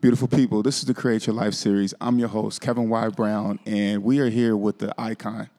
[0.00, 1.92] Beautiful people, this is the Create Your Life series.
[2.00, 3.08] I'm your host, Kevin Y.
[3.10, 5.50] Brown, and we are here with the icon,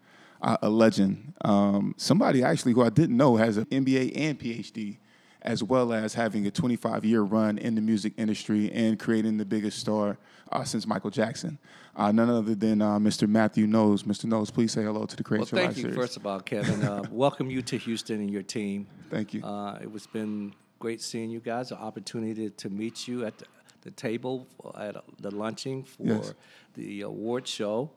[0.42, 4.98] uh, a legend, um, somebody actually who I didn't know has an MBA and PhD,
[5.44, 9.46] as well as having a 25 year run in the music industry and creating the
[9.46, 10.18] biggest star
[10.52, 11.60] uh, since Michael Jackson.
[11.96, 13.30] Uh, none other than uh, Mr.
[13.30, 14.04] Matthew Knowles.
[14.06, 14.26] Mr.
[14.26, 15.84] Knowles, please say hello to the Create Your Life series.
[15.84, 16.82] Well, thank you, first of all, Kevin.
[16.82, 18.88] Uh, welcome you to Houston and your team.
[19.12, 19.44] Thank you.
[19.44, 21.70] Uh, it was been great seeing you guys.
[21.70, 23.46] An opportunity to meet you at the,
[23.82, 26.34] the table at the lunching for Yes.
[26.76, 27.90] the award show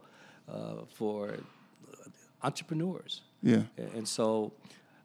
[0.49, 1.37] uh, for
[2.43, 3.23] entrepreneurs.
[3.43, 3.63] yeah.
[3.95, 4.53] And so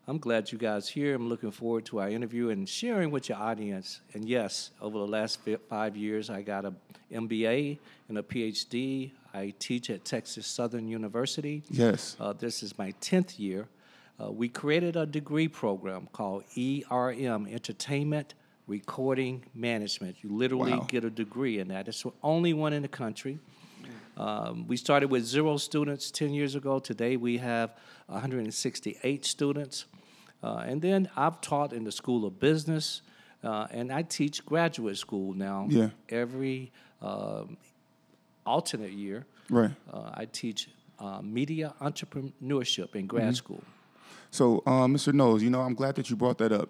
[0.08, 1.16] I'm glad you guys here.
[1.16, 4.02] I'm looking forward to our interview and sharing with your audience.
[4.14, 6.74] And yes, over the last five years, I got a
[7.12, 7.78] MBA
[8.10, 9.12] and a PhD.
[9.34, 11.64] I teach at Texas Southern University.
[11.70, 12.16] Yes.
[12.20, 13.68] Uh, this is my 10th year.
[14.22, 18.34] Uh, we created a degree program called ERM, Entertainment
[18.70, 20.18] Recording Management.
[20.24, 20.86] You literally Wow.
[20.88, 21.88] get a degree in that.
[21.88, 23.40] It's the only one in the country.
[24.16, 26.78] Um, we started with zero students 10 years ago.
[26.80, 27.72] Today we have
[28.08, 29.86] 168 students.
[30.44, 33.02] Uh, and then I've taught in the School of Business,
[33.44, 35.66] uh, and I teach graduate school now.
[35.70, 35.90] Yeah.
[36.10, 37.58] Every um,
[38.46, 39.72] alternate year, Right.
[39.92, 40.70] uh, I teach
[41.00, 43.64] uh, media entrepreneurship in grad school.
[44.32, 45.14] So, uh, Mr.
[45.14, 46.70] Knowles, you know, I'm glad that you brought that up.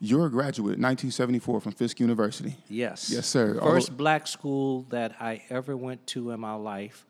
[0.00, 2.56] You're a graduate, 1974 from Fisk University.
[2.68, 3.10] Yes.
[3.10, 3.54] Yes, sir.
[3.60, 7.04] First Although- black school that I ever went to in my life.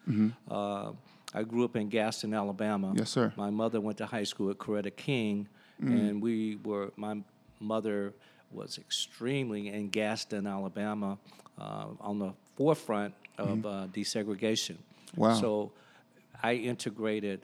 [0.50, 0.92] Uh,
[1.34, 2.88] I grew up in Gadsden, Alabama.
[2.88, 2.98] Mm-hmm.
[2.98, 3.32] Yes, sir.
[3.36, 5.46] My mother went to high school at Coretta King,
[5.80, 6.90] and we were.
[6.96, 7.22] My
[7.60, 8.14] mother
[8.50, 11.18] was extremely in Gadsden, Alabama,
[11.60, 14.76] uh, on the forefront of uh, desegregation.
[14.78, 15.20] Mm-hmm.
[15.20, 15.34] Wow.
[15.34, 15.72] So,
[16.42, 17.42] I integrated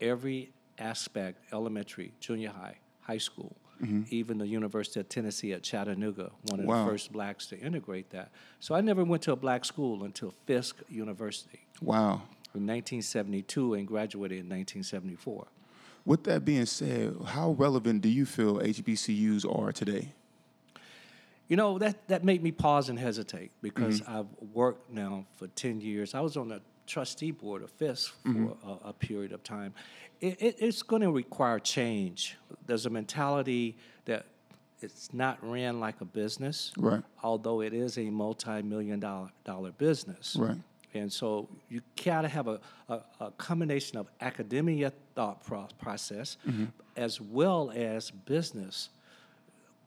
[0.00, 3.56] every aspect: elementary, junior high, high school.
[3.82, 4.02] Mm-hmm.
[4.10, 6.84] Even the University of Tennessee at Chattanooga, one of Wow.
[6.84, 8.30] the first blacks to integrate that.
[8.60, 12.22] So I never went to a black school until Fisk University Wow.
[12.54, 15.46] in 1972 and graduated in 1974.
[16.04, 20.08] With that being said, how relevant do you feel HBCUs are today?
[21.48, 24.18] You know, that, that made me pause and hesitate because mm-hmm.
[24.18, 26.14] I've worked now for 10 years.
[26.14, 26.60] I was on the
[26.92, 28.68] trustee board of Fisk for mm-hmm.
[28.68, 29.72] a, a period of time.
[30.20, 32.36] It, it, it's going to require change.
[32.66, 34.26] There's a mentality that
[34.80, 37.02] it's not ran like a business, Right.
[37.22, 40.36] although it is a multi-million dollar, dollar business.
[40.38, 40.58] Right.
[40.94, 42.60] And so you gotta have a,
[42.90, 46.66] a, a combination of academia thought pro- process mm-hmm.
[46.96, 48.90] as well as business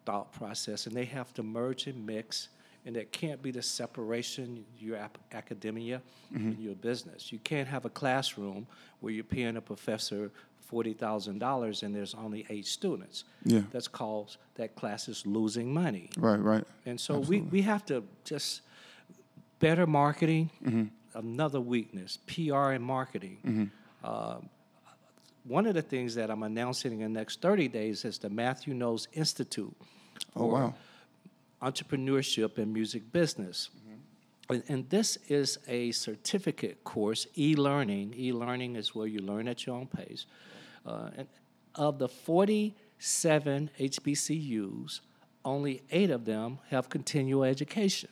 [0.06, 2.50] thought process, and they have to merge and mix.
[2.86, 6.02] And there can't be the separation your ap- academia
[6.34, 7.32] and your business.
[7.32, 8.68] You can't have a classroom
[9.00, 13.24] where you're paying a professor forty thousand dollars and there's only eight students.
[13.44, 13.62] Yeah.
[13.72, 16.10] That's called that class is losing money.
[16.18, 16.64] Right, right.
[16.86, 18.62] And so we, we have to just
[19.60, 20.84] better marketing, Mm-hmm.
[21.18, 23.38] another weakness, PR and marketing.
[23.46, 24.08] Mm-hmm.
[24.08, 24.50] Um,
[25.48, 28.74] one of the things that I'm announcing in the next 30 days is the Matthew
[28.74, 29.76] Knowles Institute
[30.36, 30.74] Oh, wow.
[31.62, 33.70] Entrepreneurship and Music Business.
[34.50, 38.14] And, and this is a certificate course, e-learning.
[38.18, 40.26] E-learning is where you learn at your own pace.
[40.86, 41.28] Uh, and
[41.76, 45.00] of the 47 HBCUs,
[45.44, 48.10] only eight of them have continual education.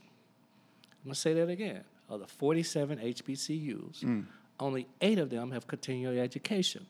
[1.01, 1.83] I'm going to say that again.
[2.09, 4.25] Of the 47 HBCUs,
[4.59, 6.85] only eight of them have continuing education.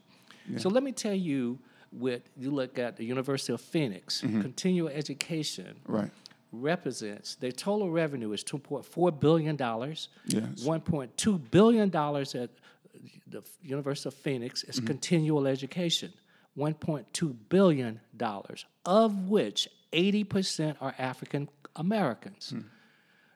[0.57, 1.59] So let me tell you,
[1.93, 6.09] with you look at the University of Phoenix, continual education Right.
[6.53, 10.07] Represents their total revenue is 2.4 billion dollars.
[10.27, 10.63] Yes.
[10.63, 12.51] 1.2 billion dollars at
[13.27, 16.13] the University of Phoenix is continual education.
[16.57, 22.53] 1.2 billion dollars, of which 80% are African Americans.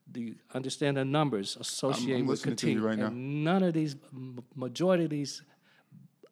[0.10, 2.88] Do you understand the numbers associated with listening to you continue?
[2.88, 3.08] right now.
[3.08, 3.96] and none of these,
[4.56, 5.42] majority of these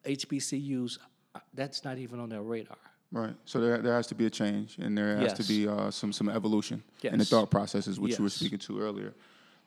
[0.05, 0.99] HBCUs,
[1.33, 2.77] uh, that's not even on their radar.
[3.11, 3.35] Right.
[3.45, 6.11] So there, there has to be a change, and there has to be uh, some
[6.11, 9.13] some evolution in the thought processes, which you were speaking to earlier.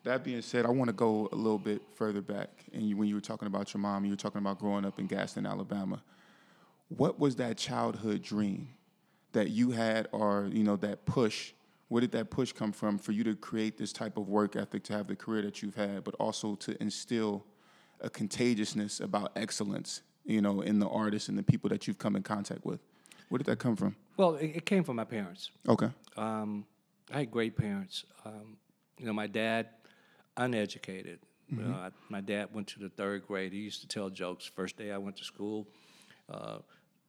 [0.03, 2.49] That being said, I want to go a little bit further back.
[2.73, 4.99] And you, when you were talking about your mom, you were talking about growing up
[4.99, 6.01] in Gadsden, Alabama.
[6.89, 8.69] What was that childhood dream
[9.33, 11.53] that you had, or you know, that push?
[11.87, 14.83] Where did that push come from for you to create this type of work ethic,
[14.85, 17.43] to have the career that you've had, but also to instill
[17.99, 22.15] a contagiousness about excellence, you know, in the artists and the people that you've come
[22.15, 22.79] in contact with?
[23.29, 23.95] Where did that come from?
[24.17, 25.51] Well, it, it came from my parents.
[25.67, 25.89] Okay.
[26.17, 26.65] Um,
[27.11, 28.05] I had great parents.
[28.25, 28.57] Um,
[28.97, 29.69] you know, my dad,
[30.35, 31.19] uneducated.
[31.51, 33.53] Know, I, my dad went to the third grade.
[33.53, 34.45] He used to tell jokes.
[34.45, 35.67] First day I went to school,
[36.31, 36.59] uh,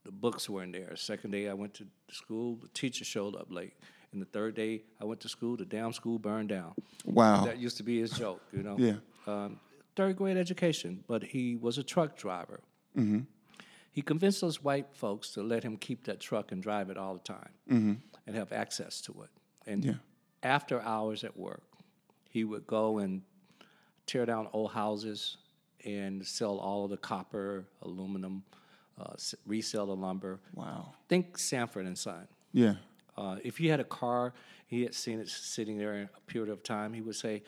[0.05, 0.97] the books weren't there.
[0.97, 3.75] Second day I went to school, the teacher showed up late.
[4.13, 6.73] And the third day I went to school, the damn school burned down.
[7.05, 7.45] Wow.
[7.45, 8.77] That used to be his joke, you know.
[8.79, 8.95] Yeah.
[9.27, 9.61] Um,
[9.95, 12.61] third grade education, but he was a truck driver.
[12.97, 13.21] Mm-hmm.
[13.93, 17.15] He convinced those white folks to let him keep that truck and drive it all
[17.15, 17.51] the time
[18.27, 19.31] and have access to it.
[19.67, 19.91] And Mm-hmm.
[19.91, 19.97] Yeah.
[20.43, 21.63] after hours at work,
[22.29, 23.23] he would go and
[24.07, 25.37] tear down old houses
[25.85, 28.43] and sell all of the copper, aluminum,
[29.01, 29.15] uh,
[29.47, 30.39] resell the lumber.
[30.55, 30.95] Wow.
[31.09, 32.29] Think Sanford and Son.
[32.53, 32.75] Yeah.
[33.17, 34.33] Uh, if he had a car,
[34.67, 37.43] he had seen it sitting there in a period of time, he would say,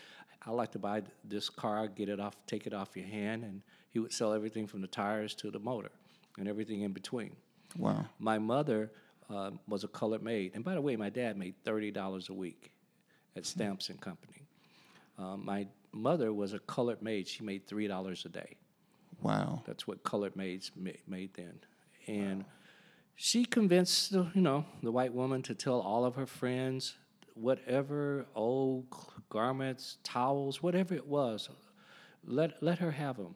[0.44, 3.44] I'd like to buy this car, get it off, take it off your hand.
[3.44, 5.90] And he would sell everything from the tires to the motor
[6.38, 7.36] and everything in between.
[7.76, 8.06] Wow.
[8.18, 8.90] My mother
[9.30, 10.52] uh, was a colored maid.
[10.54, 12.72] And by the way, my dad made $30 a week
[13.36, 14.42] at Stamps and Company.
[15.18, 17.28] Uh, my mother was a colored maid.
[17.28, 18.56] She made $3 a day.
[19.20, 19.62] Wow.
[19.66, 21.60] That's what colored maids ma- made then.
[22.06, 22.44] And
[23.14, 26.96] she convinced the, you know the white woman to tell all of her friends
[27.34, 28.86] whatever old
[29.30, 31.48] garments, towels, whatever it was,
[32.26, 33.34] let let her have them.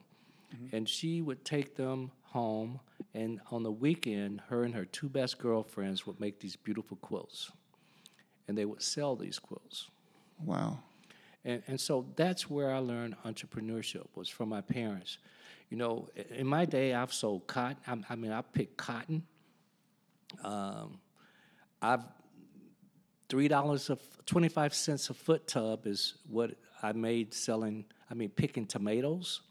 [0.71, 2.79] And she would take them home.
[3.13, 7.51] And on the weekend, her and her two best girlfriends would make these beautiful quilts.
[8.47, 9.87] And they would sell these quilts.
[10.43, 10.79] Wow.
[11.43, 15.17] And, and so that's where I learned entrepreneurship was from my parents.
[15.69, 17.77] You know, in my day, I've sold cotton.
[17.87, 19.23] I, I mean, I picked cotton.
[20.43, 20.99] Um,
[21.81, 22.03] I've
[23.29, 26.51] three dollars of twenty five cents a foot tub is what
[26.81, 27.85] I made selling.
[28.09, 29.41] I mean, picking tomatoes.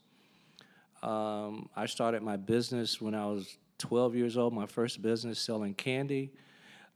[1.03, 4.53] Um, I started my business when I was twelve years old.
[4.53, 6.31] My first business selling candy.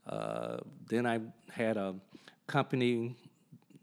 [0.07, 0.57] Uh,
[0.89, 1.19] then I
[1.51, 1.95] had a
[2.47, 3.15] company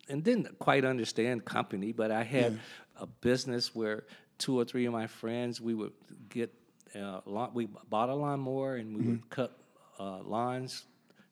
[0.08, 2.58] and didn't quite understand company, but I had
[2.96, 4.04] a business where
[4.38, 5.92] two or three of my friends we would
[6.28, 6.52] get
[6.94, 9.56] uh, lawn, we bought a lawnmower and we would cut
[10.00, 10.84] uh, lawns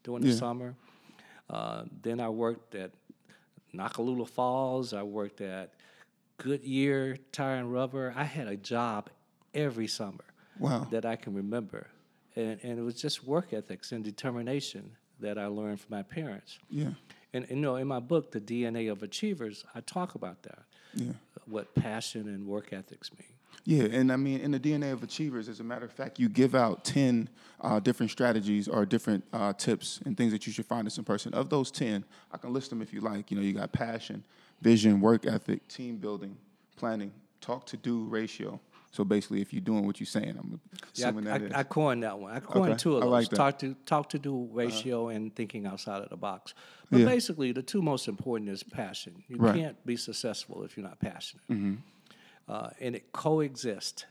[0.05, 0.75] during the summer.
[1.49, 2.93] Uh, then I worked at
[3.75, 4.93] Noccalula Falls.
[4.93, 5.73] I worked at
[6.39, 8.13] Goodyear Tire and Rubber.
[8.17, 9.11] I had a job
[9.55, 10.25] every summer
[10.59, 10.87] Wow.
[10.91, 11.87] that I can remember,
[12.35, 16.59] and, and it was just work ethics and determination that I learned from my parents.
[16.71, 16.91] Yeah.
[17.35, 20.61] And, and you know, in my book, The DNA of Achievers, I talk about that.
[20.95, 21.13] Yeah.
[21.47, 23.29] What passion and work ethics mean.
[23.65, 26.29] Yeah, and I mean, in the DNA of achievers, as a matter of fact, you
[26.29, 27.29] give out 10
[27.61, 31.05] uh, different strategies or different uh, tips and things that you should find in some
[31.05, 31.35] person.
[31.35, 33.31] Of those 10, I can list them if you like.
[33.31, 34.25] You know, you got passion,
[34.61, 36.37] vision, work ethic, team building,
[36.77, 38.61] planning, talk to do ratio.
[38.93, 40.59] So basically, if you're doing what you're saying, I'm
[40.95, 41.57] Yeah, assuming I, that.
[41.57, 42.33] I, I coined that one.
[42.33, 43.11] I coined Okay, two of those.
[43.11, 43.27] like.
[43.27, 43.37] Uh-huh.
[43.37, 46.55] Talk to talk to do ratio and thinking outside of the box.
[46.91, 47.05] But Yeah.
[47.07, 49.23] basically, the two most important is passion.
[49.29, 49.51] You Right.
[49.55, 49.61] Mm-hmm.
[49.61, 51.45] can't be successful if you're not passionate.
[52.49, 54.05] Uh, and it coexists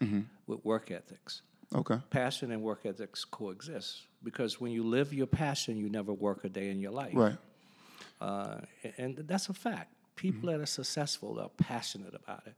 [0.45, 1.41] with work ethics.
[1.73, 1.97] okay.
[2.11, 6.49] Passion and work ethics coexist because when you live your passion, you never work a
[6.49, 7.13] day in your life.
[7.15, 7.37] Right.
[8.21, 8.57] Uh,
[8.97, 9.93] and that's a fact.
[10.15, 12.57] People that are successful are passionate about it,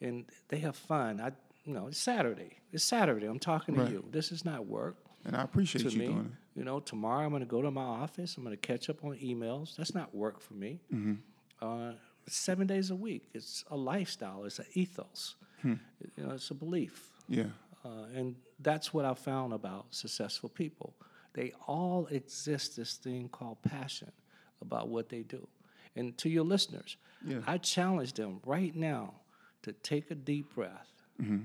[0.00, 1.20] and they have fun.
[1.20, 1.32] I,
[1.64, 2.58] you know, it's Saturday.
[2.72, 3.26] It's Saturday.
[3.26, 4.04] I'm talking to you.
[4.10, 6.06] This is not work And I appreciate you me.
[6.06, 6.58] doing it.
[6.58, 8.36] You know, tomorrow I'm going to go to my office.
[8.36, 9.74] I'm going to catch up on emails.
[9.76, 10.80] That's not work for me.
[10.92, 11.14] Mm-hmm.
[11.60, 11.92] Uh,
[12.28, 13.28] seven days a week.
[13.34, 14.44] It's a lifestyle.
[14.44, 15.34] It's an ethos.
[15.62, 15.74] Hmm.
[16.16, 17.10] You know, it's a belief.
[17.28, 17.44] Yeah.
[17.84, 20.94] Uh, and that's what I found about successful people.
[21.32, 24.12] They all exist this thing called passion
[24.60, 25.48] about what they do.
[25.96, 26.96] And to your listeners,
[27.26, 27.40] Yeah.
[27.46, 29.14] I challenge them right now
[29.62, 30.90] to take a deep breath
[31.22, 31.44] Mm-hmm.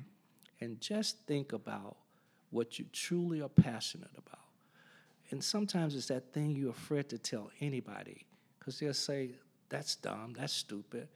[0.62, 1.96] and just think about
[2.50, 4.40] what you truly are passionate about.
[5.30, 8.26] And sometimes it's that thing you're afraid to tell anybody
[8.58, 9.30] because they'll say,
[9.70, 11.08] that's dumb, that's stupid.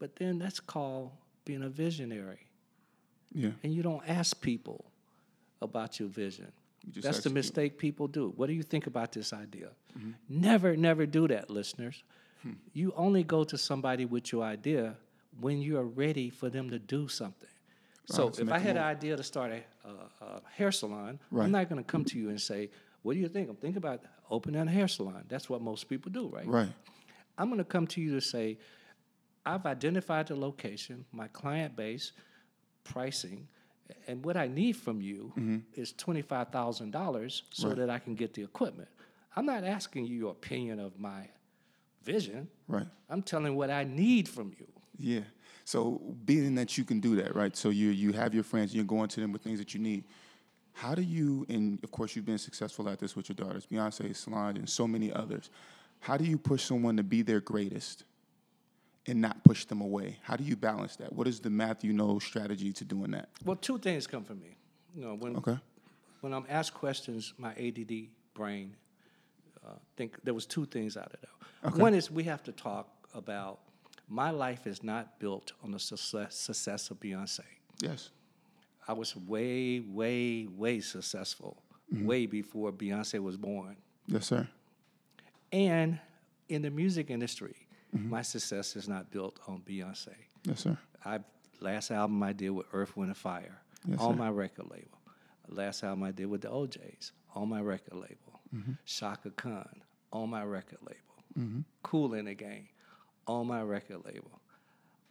[0.00, 1.12] But then that's called
[1.44, 2.48] being a visionary
[3.32, 3.52] Yeah.
[3.62, 4.84] and you don't ask people
[5.60, 6.50] about your vision.
[6.92, 8.32] You That's the mistake people do.
[8.36, 9.68] What do you think about this idea?
[9.96, 10.10] Mm-hmm.
[10.28, 12.02] Never, never do that, listeners.
[12.42, 12.52] Hmm.
[12.72, 14.96] You only go to somebody with your idea
[15.40, 17.48] when you are ready for them to do something.
[18.06, 21.44] So if I had an idea to start a, a, a hair salon, Right.
[21.44, 22.70] I'm not going to come to you and say,
[23.02, 25.24] "What do you think?" I'm thinking about opening a hair salon.
[25.28, 26.46] That's what most people do, right?
[26.46, 26.72] Right.
[27.38, 28.58] I'm going to come to you to say,
[29.46, 32.12] I've identified the location, my client base,
[32.84, 33.48] pricing,
[34.06, 35.32] and what I need from you
[35.74, 37.68] is twenty-five thousand dollars so Mm-hmm.
[37.68, 37.78] Right.
[37.86, 38.88] that I can get the equipment.
[39.36, 41.28] I'm not asking you your opinion of my
[42.02, 42.48] vision.
[42.68, 42.86] Right.
[43.08, 44.66] I'm telling what I need from you.
[44.98, 45.20] Yeah.
[45.64, 47.56] So being that you can do that, right?
[47.56, 50.04] So you you have your friends, you're going to them with things that you need.
[50.74, 54.14] How do you, and of course you've been successful at this with your daughters, Beyonce,
[54.16, 55.50] Solange, and so many others.
[56.00, 58.04] How do you push someone to be their greatest
[59.06, 60.18] and not push them away?
[60.22, 61.12] How do you balance that?
[61.12, 63.28] What is the Matthew Knowles strategy to doing that?
[63.44, 64.56] Well, two things come from me.
[64.94, 65.58] You know, when Okay.
[66.22, 68.74] when I'm asked questions, my ADD brain
[69.66, 71.78] uh, think there was two things out of that.
[71.78, 73.60] One is we have to talk about
[74.08, 77.40] my life is not built on the success, success of Beyonce.
[77.80, 78.10] Yes.
[78.88, 83.76] I was way, way, way successful, way before Beyonce was born.
[84.08, 84.48] Yes, sir.
[85.52, 85.98] And
[86.48, 87.54] in the music industry,
[87.92, 90.14] my success is not built on Beyonce.
[90.44, 90.76] Yes, sir.
[91.04, 91.20] I
[91.60, 94.18] last album I did with Earth, Wind, and Fire Yes, on sir.
[94.18, 94.98] my record label.
[95.48, 98.31] Last album I did with the O'Jays on my record label.
[98.54, 98.72] Mm-hmm.
[98.84, 99.82] Chaka Khan
[100.12, 101.64] on my record label.
[101.82, 102.68] Kool and the Gang
[103.26, 104.40] on my record label.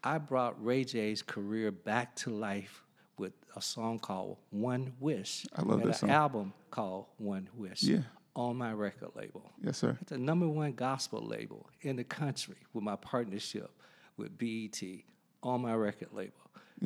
[0.04, 2.84] I brought Ray J's career back to life
[3.18, 5.46] with a song called One Wish.
[5.56, 6.10] I love and that an song.
[6.12, 8.02] album called One Wish Yeah.
[8.36, 9.52] on my record label.
[9.64, 9.98] Yes, sir.
[10.02, 13.72] It's the number one gospel label in the country with my partnership
[14.18, 14.82] with BET
[15.44, 16.34] on my record label.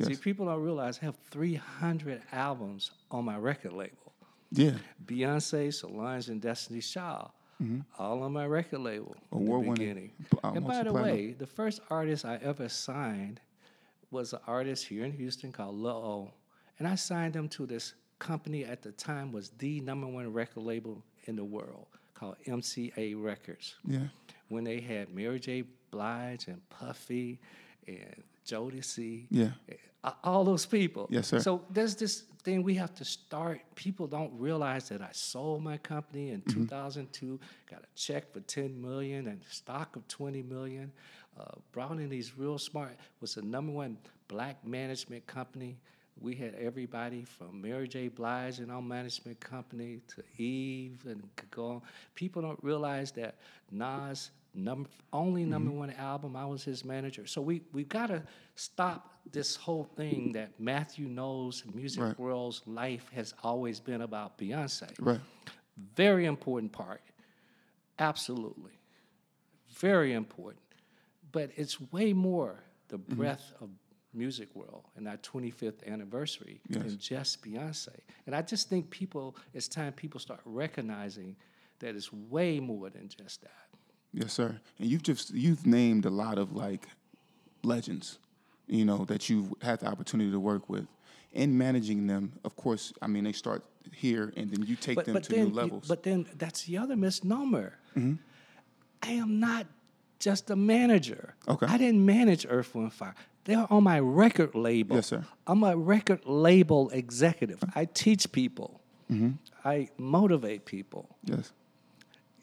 [0.02, 4.05] See, people don't realize I have 300 albums on my record label.
[4.52, 4.74] Yeah.
[5.04, 7.30] Beyonce, Solange, and Destiny Child,
[7.98, 10.12] all on my record label in the beginning.
[10.44, 13.40] uh, and by the way, the first artist I ever signed
[14.10, 16.32] was an artist here in Houston called Lo.
[16.78, 20.62] And I signed him to this company at the time was the number one record
[20.62, 24.08] label in the world called MCA Records Yeah.
[24.48, 25.64] when they had Mary J.
[25.90, 27.38] Blige and Puffy
[27.86, 29.26] and Jodeci.
[29.30, 29.50] Yeah.
[30.22, 31.08] All those people.
[31.10, 31.40] Yes, sir.
[31.40, 33.60] So there's this thing we have to start.
[33.74, 36.62] People don't realize that I sold my company in Mm-hmm.
[36.62, 40.92] 2002, got a check for 10 million and stock of 20 million.
[41.38, 43.98] Uh, brought in these real smart, was the number one
[44.28, 45.76] black management company.
[46.20, 48.08] We had everybody from Mary J.
[48.08, 51.82] Blige and our management company to Eve and go on.
[52.14, 53.34] People don't realize that
[53.70, 56.34] Nas number only number one album.
[56.36, 57.26] I was his manager.
[57.26, 58.22] So we we got to
[58.54, 62.18] stop this whole thing that Matthew Knowles music Right.
[62.18, 64.88] world's life has always been about Beyonce.
[65.00, 65.20] Right.
[65.94, 67.02] Very important part.
[67.98, 68.72] Absolutely.
[69.70, 70.62] Very important.
[71.32, 73.14] But it's way more the Mm-hmm.
[73.16, 73.68] breadth of
[74.14, 77.88] music world and our 25th anniversary than just Beyonce.
[78.26, 81.36] And I just think people, it's time people start recognizing
[81.80, 83.75] that it's way more than just that.
[84.12, 84.60] Yes, sir.
[84.78, 86.86] And you've just you've named a lot of like
[87.62, 88.18] legends,
[88.66, 90.86] you know, that you've had the opportunity to work with.
[91.32, 95.20] In managing them, of course, I mean they start here and then you take them
[95.20, 95.82] to then, new levels.
[95.82, 95.88] Mm-hmm.
[95.88, 97.78] But then that's the other misnomer.
[99.02, 99.66] I am not
[100.18, 101.34] just a manager.
[101.46, 101.66] Okay.
[101.66, 103.14] I didn't manage Earth, Wind, Fire.
[103.44, 104.96] They're on my record label.
[104.96, 105.24] Yes, sir.
[105.46, 107.62] I'm a record label executive.
[107.74, 108.80] I teach people.
[109.10, 109.32] Mm-hmm.
[109.64, 111.08] I motivate people.
[111.24, 111.52] yes.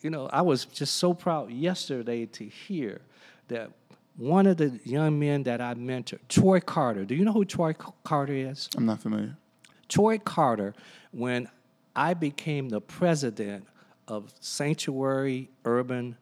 [0.03, 3.01] You know, I was just so proud yesterday to hear
[3.47, 3.71] that
[4.17, 7.05] one of the young men that I mentored, Troy Carter.
[7.05, 8.69] Do you know who Troy Carter is?
[8.75, 9.37] I'm not familiar.
[9.87, 10.75] Troy Carter,
[11.11, 11.49] when
[11.95, 13.65] I became the president
[14.07, 16.17] of Sanctuary Urban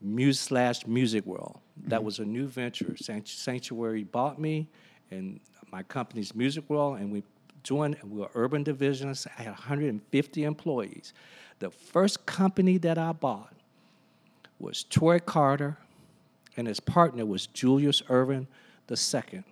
[0.00, 2.06] Music slash Music World, that mm-hmm.
[2.06, 2.96] was a new venture.
[2.96, 4.68] Sanctuary bought me
[5.10, 5.38] and
[5.70, 7.22] my company's Music World, and we
[7.62, 7.96] joined.
[8.02, 9.26] We were urban divisions.
[9.38, 11.12] I had 150 employees.
[11.60, 13.52] The first company that I bought
[14.58, 15.76] was Troy Carter,
[16.56, 18.46] and his partner was Julius Erving
[18.90, 19.44] II.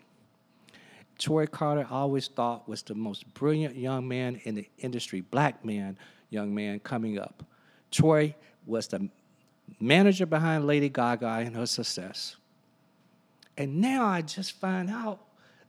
[1.19, 5.65] Troy Carter I always thought was the most brilliant young man in the industry, black
[5.65, 5.99] man,
[6.31, 7.45] young man coming up.
[7.91, 8.35] Troy
[8.67, 9.09] was the
[9.81, 12.37] manager behind Lady Gaga and her success.
[13.57, 15.21] And now I just find out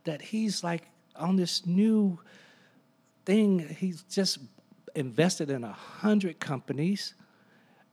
[0.04, 0.84] that he's like
[1.16, 2.18] on this new
[3.24, 3.58] thing.
[3.78, 4.38] He's just
[4.94, 7.14] invested in a hundred companies.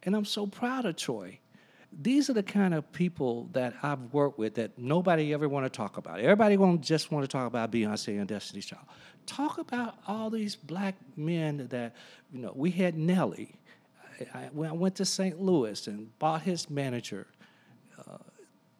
[0.03, 1.39] And I'm so proud of Troy.
[1.99, 5.69] These are the kind of people that I've worked with that nobody ever want to
[5.69, 6.19] talk about.
[6.19, 8.85] Everybody won't just want to talk about Beyonce and Destiny's Child.
[9.25, 11.95] Talk about all these black men that,
[12.31, 13.55] you know, we had Nelly.
[14.33, 15.39] I, I, went to St.
[15.39, 17.27] Louis and bought his manager,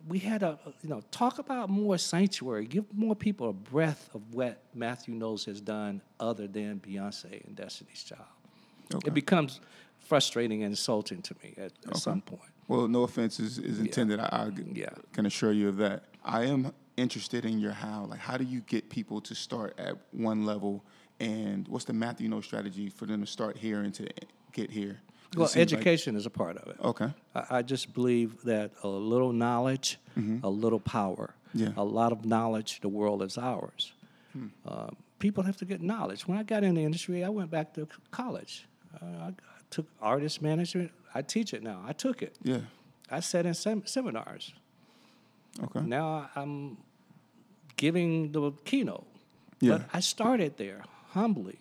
[0.07, 4.33] we had a you know talk about more sanctuary, give more people a breath of
[4.33, 8.21] what Matthew Knowles has done other than Beyonce and Destiny's Child.
[8.93, 9.07] Okay.
[9.07, 9.59] It becomes
[9.99, 12.41] frustrating and insulting to me at, at some point.
[12.69, 14.19] Well, no offense is, is intended.
[14.19, 14.89] I, I Yeah.
[15.13, 16.05] can assure you of that.
[16.23, 18.05] I am interested in your how.
[18.05, 20.83] Like, how do you get people to start at one level,
[21.19, 24.07] and what's the Matthew Knowles strategy for them to start here and to
[24.53, 24.99] get here?
[25.35, 26.77] Well, seems like- education is a part of it.
[26.81, 27.09] okay.
[27.35, 29.97] I, I just believe that a little knowledge,
[30.43, 31.33] a little power.
[31.55, 31.63] Mm-hmm.
[31.63, 31.73] Yeah.
[31.77, 33.93] A lot of knowledge, the world is ours.
[34.33, 34.47] Hmm.
[34.65, 34.87] Uh,
[35.19, 36.27] people have to get knowledge.
[36.27, 38.67] When I got in the industry, I went back to college.
[39.01, 39.33] Uh, I, I
[39.69, 40.91] took artist management.
[41.15, 41.81] I teach it now.
[41.87, 42.35] I took it.
[42.43, 42.59] Yeah.
[43.09, 44.53] I sat in sem- seminars.
[45.63, 45.81] Okay.
[45.81, 46.77] Now I'm
[47.75, 49.07] giving the keynote.
[49.59, 49.77] Yeah.
[49.77, 51.59] But I started there humbly.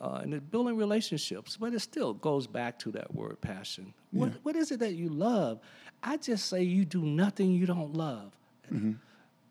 [0.00, 3.94] Uh, and it's building relationships, but it still goes back to that word passion.
[4.10, 4.34] What, Yeah.
[4.42, 5.60] what is it that you love?
[6.02, 8.32] I just say you do nothing you don't love.
[8.72, 8.92] Mm-hmm.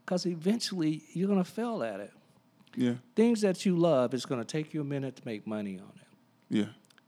[0.05, 2.11] Because eventually you're going to fail at it.
[2.75, 2.95] Yeah.
[3.15, 5.91] Things that you love, it's going to take you a minute to make money on
[6.01, 6.07] it.
[6.57, 6.65] Yeah.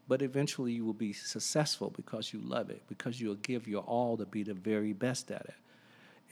[0.07, 4.15] But eventually you will be successful because you love it, because you'll give your all
[4.17, 5.55] to be the very best at it.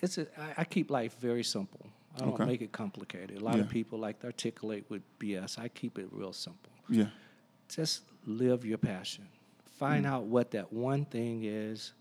[0.01, 1.85] It's a, I, I keep life very simple.
[2.15, 2.45] I don't Okay.
[2.45, 3.41] make it complicated.
[3.41, 3.61] A lot Yeah.
[3.61, 5.57] of people like to articulate with BS.
[5.59, 6.71] I keep it real simple.
[6.89, 7.07] Yeah.
[7.69, 9.27] Just live your passion.
[9.77, 10.09] Find mm.
[10.09, 11.93] out what that one thing is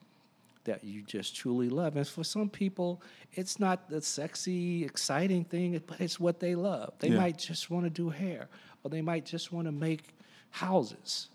[0.64, 1.96] that you just truly love.
[1.96, 6.92] And for some people, it's not the sexy, exciting thing, but it's what they love.
[7.00, 7.18] They Yeah.
[7.18, 8.48] might just want to do hair,
[8.84, 10.14] or they might just want to make
[10.50, 11.28] houses.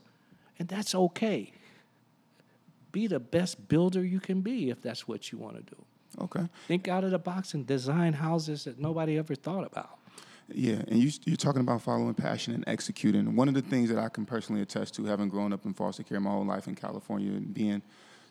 [0.60, 1.52] And that's okay.
[2.92, 5.84] Be the best builder you can be if that's what you want to do.
[6.20, 6.48] Okay.
[6.68, 10.00] Think out of the box and design houses that nobody ever thought about.
[10.54, 13.36] Yeah, and you, you're talking about following passion and executing.
[13.36, 16.04] One of the things that I can personally attest to, having grown up in foster
[16.04, 17.82] care my whole life in California and being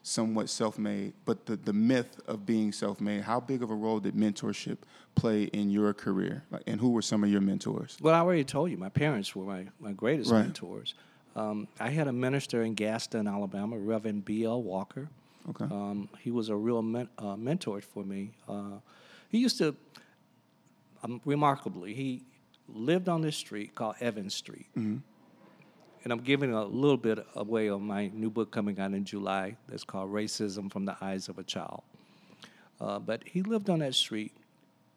[0.02, 4.14] somewhat self-made, but the, the myth of being self-made, how big of a role did
[4.14, 4.78] mentorship
[5.16, 6.44] play in your career?
[6.50, 7.96] Like, and who were some of your mentors?
[8.00, 10.42] Well, I already told you, my parents were my, my greatest Right.
[10.42, 10.94] mentors.
[11.34, 14.62] Um, I had a minister in Gadsden, Alabama, Reverend B.L.
[14.62, 15.08] Walker.
[15.50, 15.64] Okay.
[15.64, 18.30] Um, he was a real men- uh, mentor for me.
[18.48, 18.78] Uh,
[19.28, 19.74] he used to,
[21.02, 22.22] um, remarkably, he
[22.68, 24.66] lived on this street called Evans Street.
[26.04, 29.56] And I'm giving a little bit away on my new book coming out in July
[29.68, 31.82] that's called Racism from the Eyes of a Child.
[32.80, 34.32] Uh, but he lived on that street,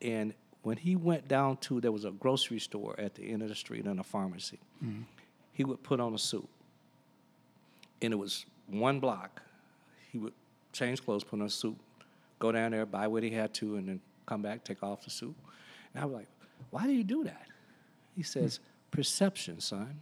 [0.01, 3.49] and when he went down to, there was a grocery store at the end of
[3.49, 4.59] the street and a pharmacy,
[5.53, 6.47] he would put on a suit.
[8.01, 9.41] And it was one block.
[10.12, 10.33] He would
[10.73, 11.77] change clothes, put on a suit,
[12.38, 15.09] go down there, buy what he had to, and then come back, take off the
[15.09, 15.35] suit.
[15.93, 16.28] And I was like,
[16.69, 17.47] why do you do that?
[18.15, 18.60] He says,
[18.91, 20.02] perception, son.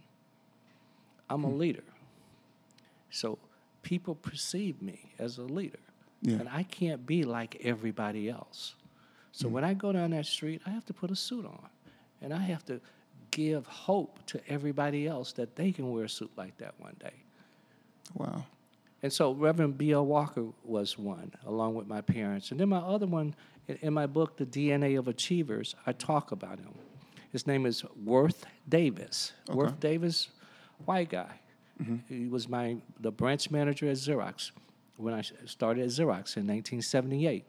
[1.30, 1.58] I'm a hmm.
[1.58, 1.84] leader.
[3.10, 3.38] So
[3.82, 5.78] people perceive me as a leader.
[6.22, 6.36] Yeah.
[6.36, 8.74] And I can't be like everybody else.
[9.32, 9.54] So hmm.
[9.54, 11.68] when I go down that street, I have to put a suit on.
[12.20, 12.80] And I have to
[13.30, 17.14] give hope to everybody else that they can wear a suit like that one day.
[18.14, 18.44] Wow.
[19.02, 20.04] And so Reverend B.L.
[20.04, 22.50] Walker was one, along with my parents.
[22.50, 23.34] And then my other one,
[23.68, 26.74] in, my book, The DNA of Achievers, I talk about him.
[27.32, 29.32] His name is Worth Davis.
[29.48, 30.28] Worth Davis,
[30.84, 31.40] white guy.
[31.80, 31.96] Mm-hmm.
[32.08, 34.50] He was my the branch manager at Xerox
[34.96, 37.44] when I started at Xerox in 1978.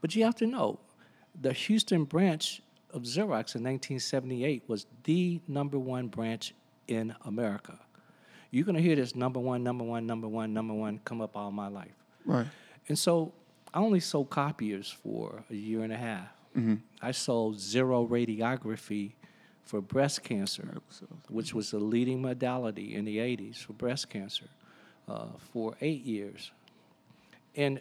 [0.00, 0.78] But you have to know,
[1.40, 6.54] the Houston branch of Xerox in 1978 was the number one branch
[6.88, 7.78] in America.
[8.50, 11.36] You're going to hear this number one, number one, number one, number one come up
[11.36, 11.94] all my life.
[12.24, 12.46] Right.
[12.88, 13.32] And so
[13.72, 16.28] I only sold copiers for a year and a half.
[17.00, 19.12] I sold xeroradiography
[19.62, 20.78] for breast cancer,
[21.28, 24.46] which was the leading modality in the 80s for breast cancer,
[25.08, 26.50] uh, for eight years.
[27.54, 27.80] And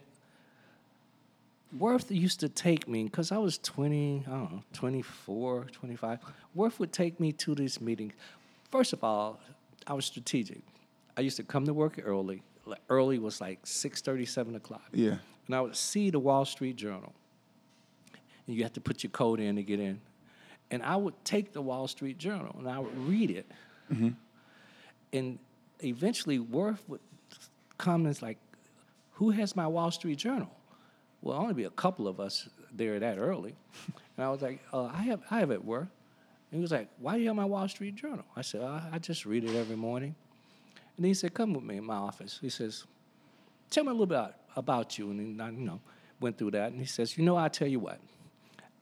[1.77, 6.19] Worth used to take me, because I was 20, I don't know, 24, 25.
[6.55, 8.13] Worth would take me to these meetings.
[8.71, 9.39] First of all,
[9.85, 10.61] I was strategic.
[11.15, 12.41] I used to come to work early.
[12.89, 14.81] Early was like 6.30, 7 o'clock.
[14.93, 15.17] Yeah.
[15.49, 17.11] And I would see the Wall Street Journal.
[18.45, 19.99] And you have to put your code in to get in.
[20.69, 23.47] And I would take the Wall Street Journal and I would read it.
[25.11, 25.39] And
[25.79, 26.99] eventually, Worth would
[27.79, 28.37] come and comments like,
[29.13, 30.51] Who has my Wall Street Journal?
[31.23, 33.55] Well, only be a couple of us there that early.
[34.17, 35.87] And I was like, uh, I have I have it, Worth.
[36.51, 38.25] And he was like, Why do you have my Wall Street Journal?
[38.35, 40.13] I said, I, I just read it every morning.
[40.97, 42.37] And he said, Come with me in my office.
[42.39, 42.83] He says,
[43.71, 45.09] Tell me a little bit about, about you.
[45.11, 45.79] And then I, you know,
[46.19, 46.71] went through that.
[46.71, 47.99] And he says, You know, I'll tell you what.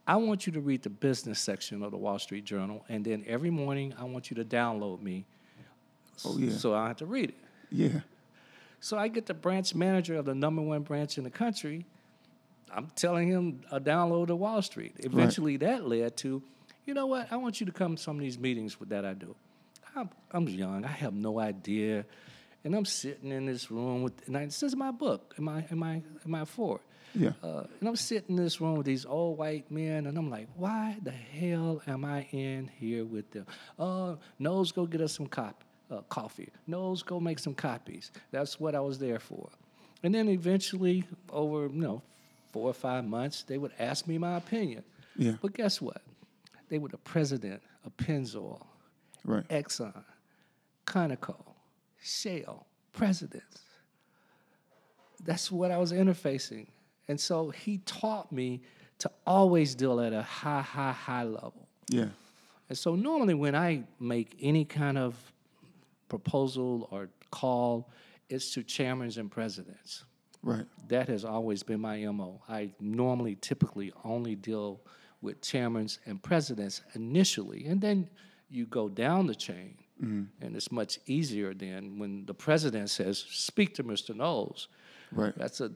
[0.06, 3.26] I want you to read the business section of the Wall Street Journal, and then
[3.28, 5.26] every morning I want you to download me
[6.26, 6.52] Oh yeah.
[6.58, 7.36] so I have to read it.
[7.72, 8.00] yeah.
[8.80, 11.86] So I get the branch manager of the number one branch in the country,
[12.74, 14.94] I'm telling him a download to Wall Street.
[15.00, 16.42] Eventually, that led to,
[16.86, 17.28] you know what?
[17.32, 19.36] I want you to come to some of these meetings with that I do.
[19.96, 20.86] I'm, I'm young.
[20.86, 22.06] I have no idea,
[22.68, 24.28] and I'm sitting in this room with.
[24.28, 25.34] And I, this is my book.
[25.38, 25.66] Am I?
[25.72, 26.02] Am I?
[26.26, 26.82] Am I for?
[27.16, 27.32] Yeah.
[27.42, 30.50] Uh, and I'm sitting in this room with these old white men, and I'm like,
[30.56, 33.46] why the hell am I in here with them?
[33.80, 36.50] Uh, Knowles, go get us some cop, uh, coffee.
[36.68, 38.12] Knowles, go make some copies.
[38.32, 39.50] That's what I was there for.
[40.04, 42.02] And then eventually, over you know,
[42.52, 44.84] four or five months, they would ask me my opinion.
[45.16, 45.38] Yeah.
[45.42, 46.02] But guess what?
[46.70, 48.62] They were the president of Pennzoil,
[49.24, 49.48] Right.
[49.48, 50.04] Exxon,
[50.86, 51.47] Conoco,
[52.08, 53.62] Shell, presidents.
[55.24, 56.68] That's what I was interfacing.
[57.08, 58.62] And so he taught me
[59.00, 61.68] to always deal at a high, high, high level.
[61.90, 62.08] Yeah.
[62.70, 65.16] And so normally when I make any kind of
[66.10, 67.90] proposal or call,
[68.30, 70.04] it's to chairmans and presidents.
[70.44, 70.66] Right.
[70.88, 72.42] That has always been my MO.
[72.48, 74.82] I normally typically only deal
[75.22, 78.10] with chairmans and presidents initially, and then
[78.50, 80.46] you go down the chain, Mm-hmm.
[80.46, 84.16] and it's much easier then when the president says, "Speak to Mr.
[84.16, 84.68] Knowles."
[85.12, 85.34] Right.
[85.36, 85.72] That's a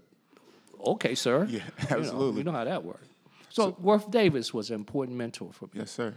[0.85, 1.45] okay, sir.
[1.49, 2.37] Yeah, You know, absolutely.
[2.39, 3.07] You know, how that works.
[3.49, 5.71] So, Worth Davis was an important mentor for me.
[5.73, 6.13] Yes, sir.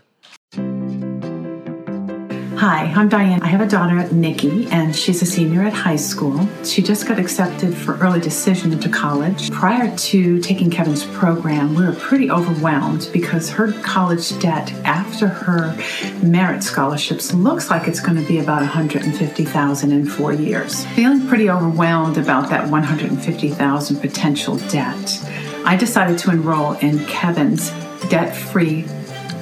[2.67, 3.43] Hi, I'm Diane.
[3.43, 6.49] I have a daughter, Nikki, and she's a senior at high school.
[6.65, 9.51] She just got accepted for early decision into college.
[9.51, 15.77] Prior to taking Kevin's program, we were pretty overwhelmed because her college debt after her
[16.23, 20.87] merit scholarships looks like it's going to be about 150,000 in 4 years.
[20.95, 25.21] Feeling pretty overwhelmed about that 150,000 potential debt.
[25.67, 27.69] I decided to enroll in Kevin's
[28.09, 28.87] debt-free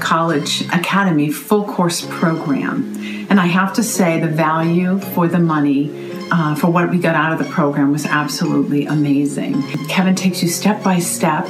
[0.02, 2.96] College Academy full course program.
[3.30, 7.14] And I have to say, the value for the money, uh, for what we got
[7.14, 9.62] out of the program, was absolutely amazing.
[9.88, 11.44] Kevin takes you step by step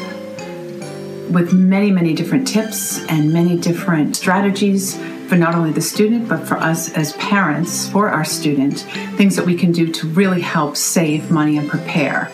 [1.31, 6.47] with many, many different tips and many different strategies for not only the student, but
[6.47, 8.81] for us as parents, for our student,
[9.17, 12.31] things that we can do to really help save money and prepare.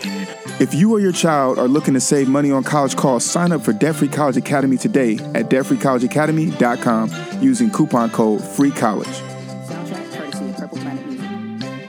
[0.60, 3.64] If you or your child are looking to save money on college costs, sign up
[3.64, 9.06] for Debt Free College Academy today at debtfreecollegeacademy.com using coupon code FREECOLLEGE.
[9.06, 11.88] Soundtrack courtesy of Purple Planet Music.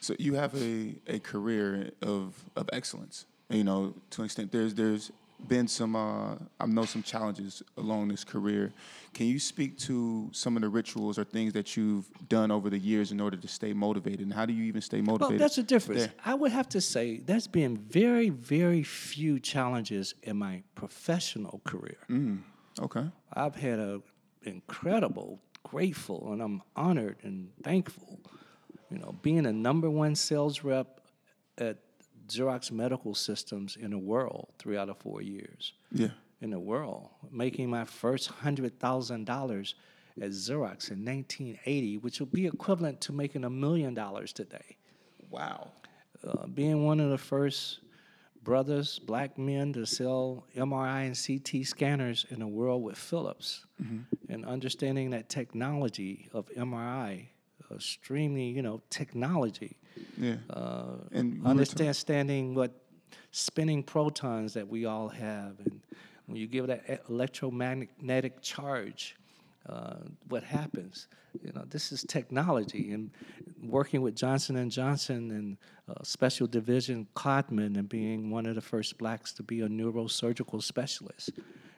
[0.00, 3.26] So you have a, a career of, of excellence.
[3.48, 5.12] You know, to an extent, there's there's
[5.46, 8.72] been some uh, I know some challenges along this career.
[9.14, 12.78] Can you speak to some of the rituals or things that you've done over the
[12.78, 14.20] years in order to stay motivated?
[14.20, 15.30] And how do you even stay motivated?
[15.30, 16.02] Well, that's the difference.
[16.02, 16.12] there?
[16.24, 21.98] I would have to say there's been very, very few challenges in my professional career.
[22.10, 22.40] Mm,
[22.80, 23.06] okay.
[23.32, 24.02] I've had a
[24.42, 28.20] incredible, grateful, and I'm honored and thankful.
[28.90, 31.00] You know, being a number one sales rep
[31.56, 31.78] at
[32.28, 36.08] Xerox Medical Systems in the world three out of four years Yeah.
[36.44, 39.74] In the world, making my first hundred thousand dollars
[40.20, 44.76] at Xerox in 1980, which would be equivalent to making a million dollars today.
[45.30, 45.70] Wow.
[46.22, 47.80] Uh, being one of the first
[48.42, 53.64] brothers, black men, to sell MRI and CT scanners in the world with Philips,
[54.28, 57.26] and understanding that technology of MRI,
[57.70, 59.78] uh, extremely, you know, technology,
[60.18, 60.36] Yeah.
[60.50, 62.70] uh, and understanding what
[63.30, 65.80] spinning protons that we all have, and
[66.26, 69.16] when you give that electromagnetic charge,
[69.68, 69.96] uh,
[70.28, 71.08] what happens?
[71.42, 73.10] You know, this is technology, and
[73.62, 75.56] working with Johnson and Johnson and
[75.88, 80.62] uh, Special Division Codman, and being one of the first blacks to be a neurosurgical
[80.62, 81.30] specialist,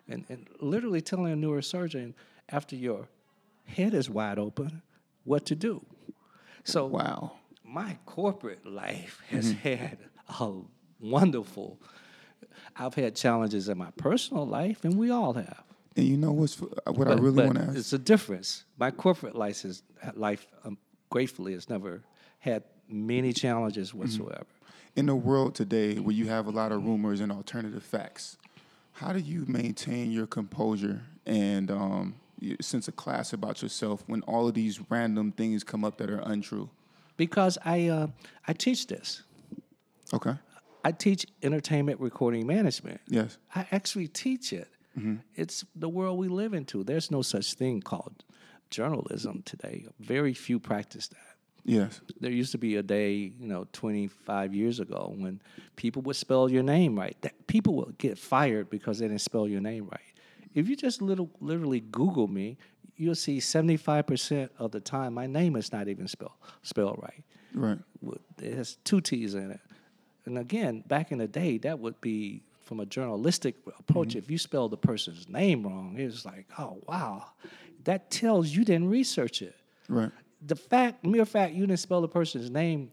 [0.08, 2.14] and, and literally telling a neurosurgeon
[2.50, 3.08] after your
[3.64, 4.82] head is wide open,
[5.24, 5.84] what to do.
[6.64, 7.32] So Wow.
[7.64, 9.98] my corporate life has had
[10.40, 10.52] a
[11.00, 11.78] wonderful.
[12.78, 15.62] I've had challenges in my personal life, and we all have.
[15.96, 17.76] And you know what's what I really want to ask?
[17.78, 18.64] It's a difference.
[18.78, 19.82] My corporate life is
[20.14, 20.76] life, um,
[21.08, 22.02] gratefully, has never
[22.38, 24.00] had many challenges Mm-hmm.
[24.00, 24.46] whatsoever.
[24.94, 28.36] in the world today where you have a lot of rumors and alternative facts,
[28.92, 34.20] how do you maintain your composure and um, your sense of class about yourself when
[34.22, 36.68] all of these random things come up that are untrue?
[37.16, 38.08] Because I, uh,
[38.46, 39.22] I teach this.
[40.12, 40.34] Okay.
[40.86, 43.00] I teach entertainment recording management.
[43.08, 43.38] Yes.
[43.52, 44.68] I actually teach it.
[44.96, 45.16] Mm-hmm.
[45.34, 46.84] It's the world we live into.
[46.84, 48.22] There's no such thing called
[48.70, 49.86] journalism today.
[49.98, 51.18] Very few practice that.
[51.64, 52.00] Yes.
[52.20, 55.42] There used to be a day, you know, 25 years ago when
[55.74, 57.16] people would spell your name right.
[57.22, 60.12] That people would get fired because they didn't spell your name right.
[60.54, 62.58] If you just little, literally Google me,
[62.94, 66.30] you'll see 75% of the time my name is not even spelled
[66.62, 67.24] spelled right.
[67.52, 67.78] Right.
[68.40, 69.60] It has two T's in it.
[70.26, 74.18] And again, back in the day, that would be from a journalistic approach, mm-hmm.
[74.18, 77.24] if you spell the person's name wrong, it's like, oh wow,
[77.84, 79.54] that tells you didn't research it.
[79.88, 80.10] Right.
[80.44, 82.90] The fact, mere fact, you didn't spell the person's name,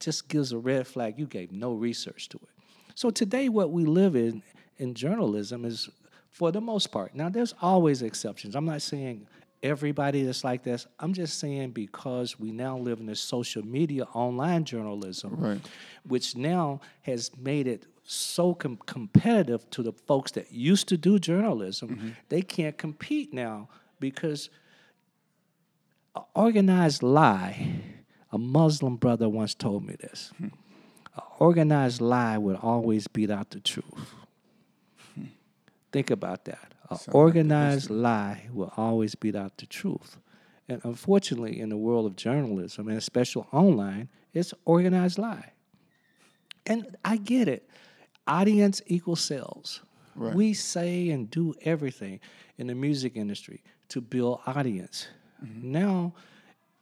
[0.00, 1.18] just gives a red flag.
[1.18, 2.48] You gave no research to it.
[2.94, 4.42] So today, what we live in
[4.78, 5.90] in journalism is,
[6.30, 8.56] for the most part, now there's always exceptions.
[8.56, 9.26] I'm not saying
[9.62, 10.86] everybody that's like this.
[11.00, 15.60] I'm just saying because we now live in this social media online journalism, Right.
[16.06, 21.18] which now has made it so com- competitive to the folks that used to do
[21.18, 21.88] journalism.
[21.90, 22.08] Mm-hmm.
[22.28, 23.68] They can't compete now
[24.00, 24.48] because
[26.14, 27.80] a organized lie.
[28.30, 30.32] A Muslim brother once told me this.
[30.36, 30.44] Hmm.
[31.16, 34.14] An organized lie would always beat out the truth.
[35.14, 35.24] Hmm.
[35.92, 36.74] Think about that.
[36.90, 40.18] An organized lie will always beat out the truth.
[40.68, 45.52] And unfortunately, in the world of journalism, and especially online, it's organized lie.
[46.66, 47.68] And I get it.
[48.26, 49.80] Audience equals sales.
[50.14, 50.34] Right.
[50.34, 52.20] We say and do everything
[52.58, 55.08] in the music industry to build audience.
[55.42, 55.72] Mm-hmm.
[55.72, 56.14] Now,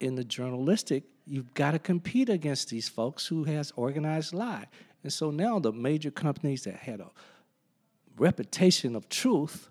[0.00, 4.66] in the journalistic, you've got to compete against these folks who has organized lie.
[5.02, 7.10] And so now the major companies that had a
[8.16, 9.68] reputation of truth,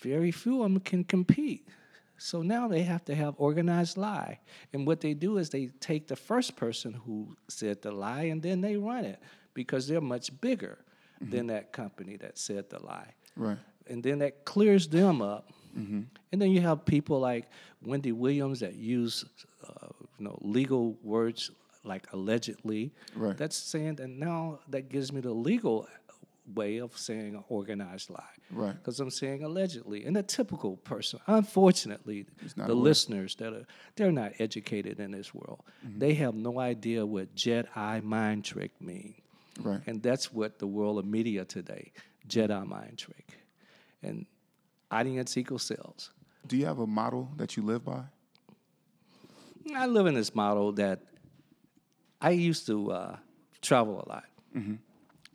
[0.00, 1.68] very few of them can compete.
[2.18, 4.40] So now they have to have organized lie.
[4.72, 8.42] And what they do is they take the first person who said the lie and
[8.42, 9.20] then they run it
[9.54, 10.78] because they're much bigger
[11.20, 13.14] than that company that said the lie.
[13.36, 13.58] Right.
[13.86, 15.50] And then that clears them up.
[16.32, 17.48] And then you have people like
[17.82, 19.24] Wendy Williams that use
[19.66, 21.50] uh, you know, legal words
[21.84, 22.92] like allegedly.
[23.14, 23.36] Right.
[23.36, 25.88] That's saying that now that gives me the legal
[26.54, 28.22] way of saying an organized lie.
[28.50, 28.74] Right.
[28.74, 30.04] Because I'm saying allegedly.
[30.04, 35.62] And the typical person, unfortunately, the listeners that are they're not educated in this world.
[35.82, 39.16] They have no idea what Jedi mind trick means.
[39.60, 39.80] Right.
[39.86, 41.92] And that's what the world of media today,
[42.28, 43.38] Jedi mind trick.
[44.02, 44.26] And
[44.90, 46.10] audience equals sales.
[46.46, 48.02] Do you have a model that you live by?
[49.74, 51.00] I live in this model that
[52.20, 53.16] I used to uh,
[53.60, 54.24] travel a lot.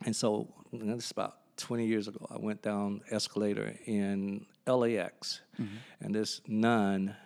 [0.04, 0.48] And so
[0.82, 2.26] that's about 20 years ago.
[2.30, 5.76] I went down escalator in LAX, mm-hmm.
[6.00, 7.16] and this nun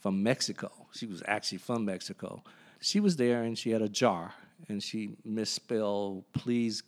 [0.00, 2.42] from Mexico, she was actually from Mexico,
[2.80, 4.32] she was there and she had a jar
[4.68, 6.82] and she misspelled please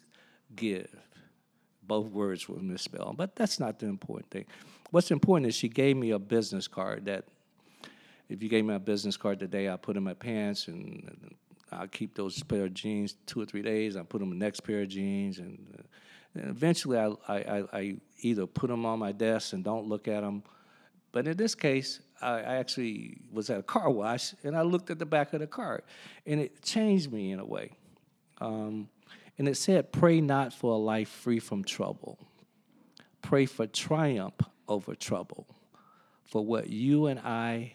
[0.54, 0.94] give.
[1.82, 4.46] Both words were misspelled, but that's not the important thing.
[4.90, 7.24] What's important is she gave me a business card that
[8.28, 11.34] if you gave me a business card today, I put in my pants and
[11.72, 13.96] I'll keep those pair of jeans two or three days.
[13.96, 15.82] I put them in the next pair of jeans, and, uh,
[16.34, 20.08] and eventually I, I, I, I either put them on my desk and don't look
[20.08, 20.42] at them.
[21.12, 24.90] But in this case, I, I actually was at a car wash and I looked
[24.90, 25.82] at the back of the car,
[26.26, 27.72] and it changed me in a way.
[28.40, 28.88] Um,
[29.38, 32.18] and it said, "Pray not for a life free from trouble.
[33.22, 35.46] Pray for triumph over trouble."
[36.24, 37.72] For what you and I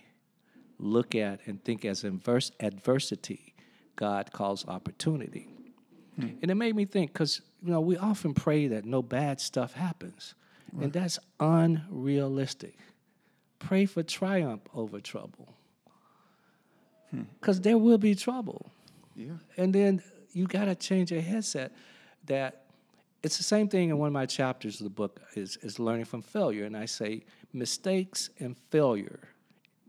[0.79, 3.54] look at and think as inverse adversity,
[3.95, 5.47] God calls opportunity.
[6.19, 6.29] Hmm.
[6.41, 9.73] And it made me think because you know we often pray that no bad stuff
[9.73, 10.35] happens,
[10.79, 12.77] and that's unrealistic.
[13.59, 15.53] Pray for triumph over trouble,
[17.11, 17.23] hmm.
[17.39, 18.71] because there will be trouble.
[19.15, 19.31] Yeah.
[19.57, 20.01] And then
[20.33, 21.71] you got to change your headset
[22.25, 22.65] that
[23.23, 26.05] it's the same thing in one of my chapters of the book is, is learning
[26.05, 26.65] from failure.
[26.65, 29.29] And I say mistakes and failure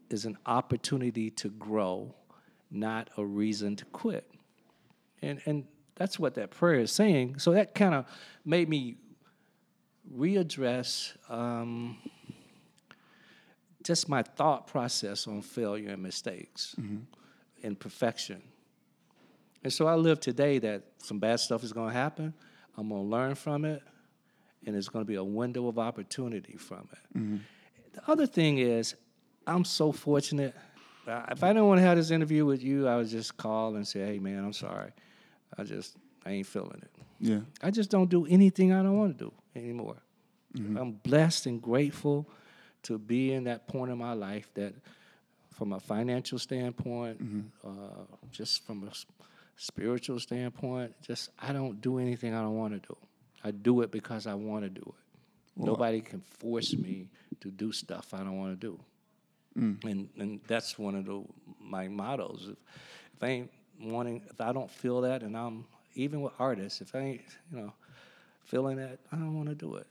[0.09, 2.15] is an opportunity to grow,
[2.71, 4.31] not a reason to quit.
[5.23, 7.39] And, and that's what that prayer is saying.
[7.39, 8.07] So that kind of
[8.45, 8.97] made me
[10.15, 11.99] readdress um,
[13.83, 16.75] just my thought process on failure and mistakes
[17.63, 18.43] and perfection.
[19.65, 22.35] And so I live today that some bad stuff is going to happen.
[22.77, 23.83] I'm going to learn from it,
[24.67, 26.99] and it's going to be a window of opportunity from it.
[27.95, 28.95] The other thing is,
[29.47, 30.55] I'm so fortunate.
[31.31, 33.87] If I didn't want to have this interview with you, I would just call and
[33.87, 34.93] say, "Hey, man, I'm sorry.
[35.57, 36.91] I just I ain't feeling it.
[37.21, 37.41] Yeah.
[37.63, 39.97] I just don't do anything I don't want to do anymore.
[40.57, 42.27] I'm blessed and grateful
[42.85, 44.73] to be in that point in my life that,
[45.55, 47.21] from a financial standpoint,
[47.63, 47.69] uh,
[48.31, 48.93] just from a
[49.57, 52.97] spiritual standpoint, just I don't do anything I don't want to do.
[53.45, 55.63] I do it because I want to do it.
[55.67, 57.09] Nobody can force me
[57.41, 58.79] to do stuff I don't want to do.
[59.57, 61.23] And and that's one of the
[61.61, 62.49] my mottos.
[62.51, 62.57] If,
[63.17, 65.65] if I ain't wanting, if I don't feel that, and I'm
[65.95, 67.73] even with artists, if I ain't you know
[68.45, 69.87] feeling that, I don't want to do it.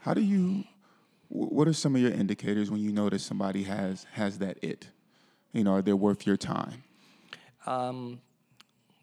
[0.00, 0.64] How do you?
[1.28, 4.88] What are some of your indicators when you notice somebody has has that it?
[5.52, 6.82] You know, are they worth your time?
[7.66, 8.20] Um,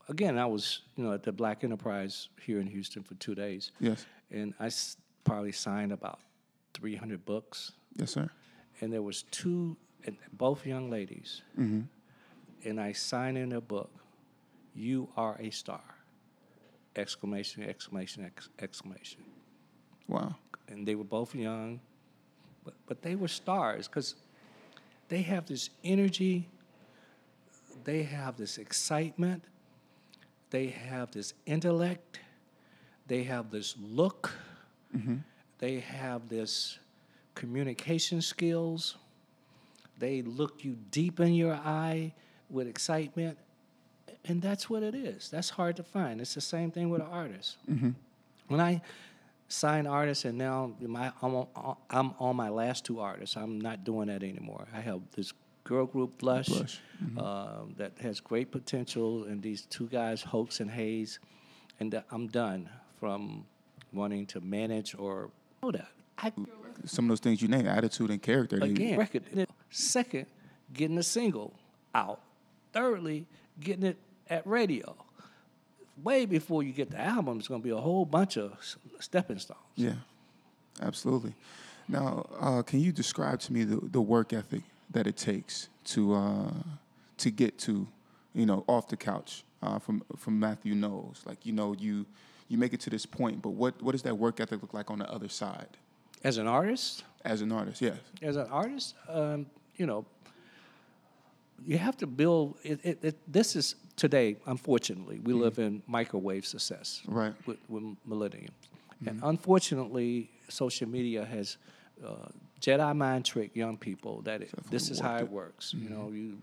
[0.09, 3.71] again, I was you know at the Black Enterprise here in Houston for two days.
[3.79, 4.05] Yes.
[4.29, 6.19] and I s- probably signed about
[6.73, 8.29] 300 books, Yes, sir.
[8.81, 11.81] and there was two, and both young ladies, mm-hmm.
[12.67, 13.91] and I signed in their book,
[14.75, 15.83] "You are a star!"
[16.95, 17.63] Exclamation!
[17.63, 18.25] Exclamation!
[18.25, 19.23] Ex- exclamation!
[20.07, 20.35] Wow.
[20.67, 21.79] And they were both young,
[22.63, 24.15] but but they were stars because
[25.07, 26.47] they have this energy,
[27.83, 29.43] they have this excitement,
[30.51, 32.19] they have this intellect,
[33.07, 34.31] they have this look,
[34.95, 35.15] mm-hmm.
[35.59, 36.79] they have this
[37.35, 38.95] communication skills.
[40.01, 42.13] They look you deep in your eye
[42.49, 43.37] with excitement,
[44.25, 45.29] and that's what it is.
[45.29, 46.19] That's hard to find.
[46.19, 47.57] It's the same thing with an artist.
[48.47, 48.81] When I
[49.47, 53.37] sign artists, and now my, I'm, on, I'm on my last two artists.
[53.37, 54.65] I'm not doing that anymore.
[54.75, 55.33] I have this
[55.65, 56.79] girl group, Blush, Blush,
[57.17, 61.19] um, that has great potential, and these two guys, Hoax and Hayes,
[61.79, 63.45] and that I'm done from
[63.93, 65.29] wanting to manage or
[65.61, 65.89] know that.
[66.17, 66.31] I,
[66.85, 68.57] Some of those things you name, attitude and character.
[68.59, 69.23] they- again, record.
[69.71, 70.27] Second,
[70.73, 71.53] getting a single
[71.95, 72.19] out.
[72.73, 73.25] Thirdly,
[73.59, 73.97] getting it
[74.29, 74.95] at radio.
[76.03, 78.53] Way before you get the album, it's going to be a whole bunch of
[78.99, 79.59] stepping stones.
[79.75, 79.95] Yeah,
[80.81, 81.35] absolutely.
[81.87, 86.13] Now, uh, can you describe to me the, the work ethic that it takes to
[86.13, 86.51] uh,
[87.17, 87.87] to get to,
[88.33, 91.21] you know, off the couch uh, from from Matthew Knowles?
[91.25, 92.05] Like, you know, you
[92.47, 94.89] you make it to this point, but what what does that work ethic look like
[94.89, 95.77] on the other side
[96.23, 97.81] As an artist, as an artist?
[97.81, 97.97] Yes.
[98.21, 99.45] as an artist, um,
[99.81, 100.05] you know,
[101.65, 102.55] you have to build.
[102.63, 104.37] It, it, it, this is today.
[104.45, 107.01] Unfortunately, we live in microwave success.
[107.07, 107.33] Right.
[107.47, 108.53] With, with millennium,
[109.07, 111.57] and unfortunately, social media has
[112.05, 112.29] uh,
[112.61, 115.73] Jedi mind trick young people that it, this is how it works.
[115.73, 116.37] You know, you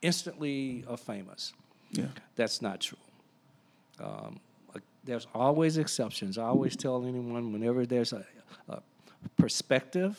[0.00, 1.52] instantly are famous.
[1.90, 2.06] Yeah.
[2.36, 3.04] That's not true.
[4.00, 4.40] Um,
[4.74, 6.38] uh, there's always exceptions.
[6.38, 8.24] I always tell anyone whenever there's a,
[8.70, 8.80] a
[9.36, 10.16] perspective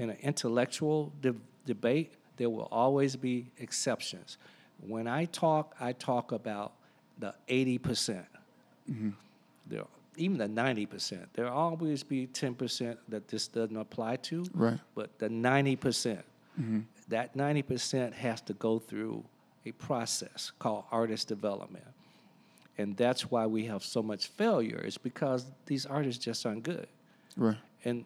[0.00, 4.38] and an intellectual de- debate, there will always be exceptions.
[4.86, 6.72] When I talk, I talk about
[7.18, 7.82] the 80%.
[7.82, 8.26] percent
[8.90, 9.10] mm-hmm.
[9.66, 9.84] There,
[10.16, 11.26] even the 90%.
[11.32, 14.44] There will always be 10% that this doesn't apply to.
[14.52, 14.78] Right.
[14.94, 16.24] But the 90%, percent
[16.60, 16.80] mm-hmm.
[17.08, 19.24] that 90% has to go through
[19.64, 21.86] a process called artist development.
[22.76, 26.88] And that's why we have so much failure, is because these artists just aren't good.
[27.36, 27.56] Right.
[27.84, 28.04] And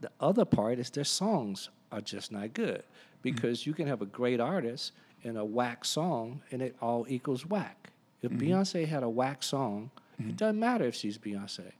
[0.00, 3.18] the other part is their songs are just not good hmm.
[3.22, 4.92] because you can have a great artist
[5.24, 7.90] and a whack song and it all equals whack.
[8.22, 8.52] If mm-hmm.
[8.52, 10.30] Beyonce had a whack song, it mm-hmm.
[10.32, 11.72] doesn't matter if she's Beyonce.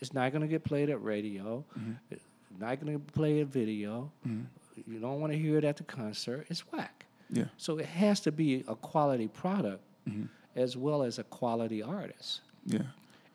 [0.00, 1.64] It's not going to get played at radio.
[1.78, 1.92] Mm-hmm.
[2.10, 2.24] It's
[2.58, 4.10] not going to play at video.
[4.86, 6.46] You don't want to hear it at the concert.
[6.50, 7.06] It's whack.
[7.30, 7.44] Yeah.
[7.56, 9.82] So it has to be a quality product
[10.54, 12.82] as well as a quality artist Yeah.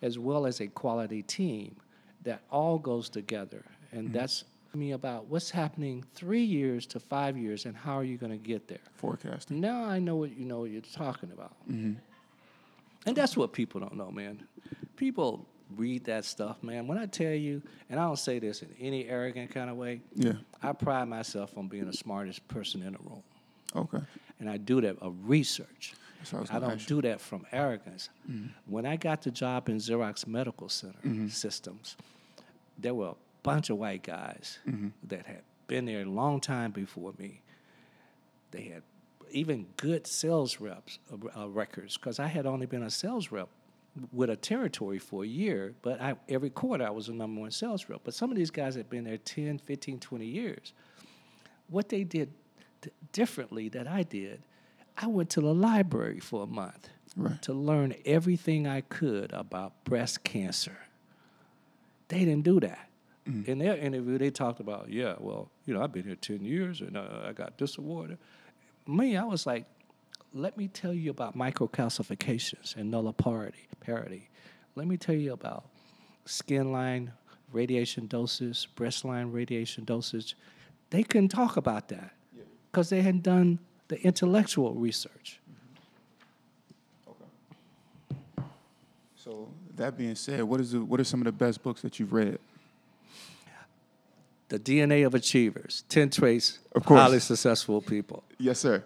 [0.02, 1.76] as well as a quality team
[2.24, 3.64] that all goes together.
[3.92, 4.14] And mm-hmm.
[4.14, 8.32] that's me about what's happening three years to five years and how are you going
[8.32, 8.80] to get there.
[8.96, 9.60] Forecasting.
[9.60, 11.54] Now I know what you know what you're talking about.
[11.70, 11.94] Mm-hmm.
[13.06, 14.44] And that's what people don't know, man.
[14.96, 16.88] People read that stuff, man.
[16.88, 20.02] When I tell you, and I don't say this in any arrogant kind of way,
[20.16, 20.34] Yeah.
[20.62, 23.24] I pride myself on being the smartest person in the room.
[23.76, 24.04] Okay.
[24.40, 25.94] And I do that of research.
[26.34, 28.10] I was I don't do that from arrogance.
[28.30, 28.48] Mm-hmm.
[28.68, 31.96] When I got the job in Xerox Medical Center Systems,
[32.78, 34.60] there were bunch of white guys
[35.08, 37.42] that had been there a long time before me.
[38.52, 38.84] They had
[39.32, 43.48] even good sales reps uh, uh, records because I had only been a sales rep
[44.12, 47.52] with a territory for a year, but I, every quarter I was a number one
[47.52, 48.02] sales rep.
[48.04, 50.74] But some of these guys had been there 10, 15, 20 years.
[51.70, 52.32] What they did
[53.14, 54.42] differently that I did,
[54.98, 57.42] I went to the library for a month Right.
[57.44, 60.78] to learn everything I could about breast cancer.
[62.08, 62.88] They didn't do that.
[63.26, 66.82] In their interview, they talked about, yeah, well, you know, I've been here 10 years
[66.82, 68.18] and uh, I got this award.
[68.88, 69.66] Me, I was like,
[70.34, 74.30] let me tell you about microcalcifications and nulliparity, parity.
[74.76, 75.66] Let me tell you about
[76.26, 77.12] skin line
[77.52, 80.36] radiation doses, breast line radiation dosage.
[80.90, 82.14] They couldn't talk about that
[82.72, 83.60] because they hadn't done
[83.90, 85.40] the intellectual research.
[87.08, 88.46] Okay.
[89.16, 92.00] So that being said, what is the, what are some of the best books that
[92.00, 92.40] you've read?
[94.52, 97.00] The DNA of Achievers, 10 Traits Of course.
[97.00, 98.24] Highly Successful People.
[98.38, 98.84] Yes, sir.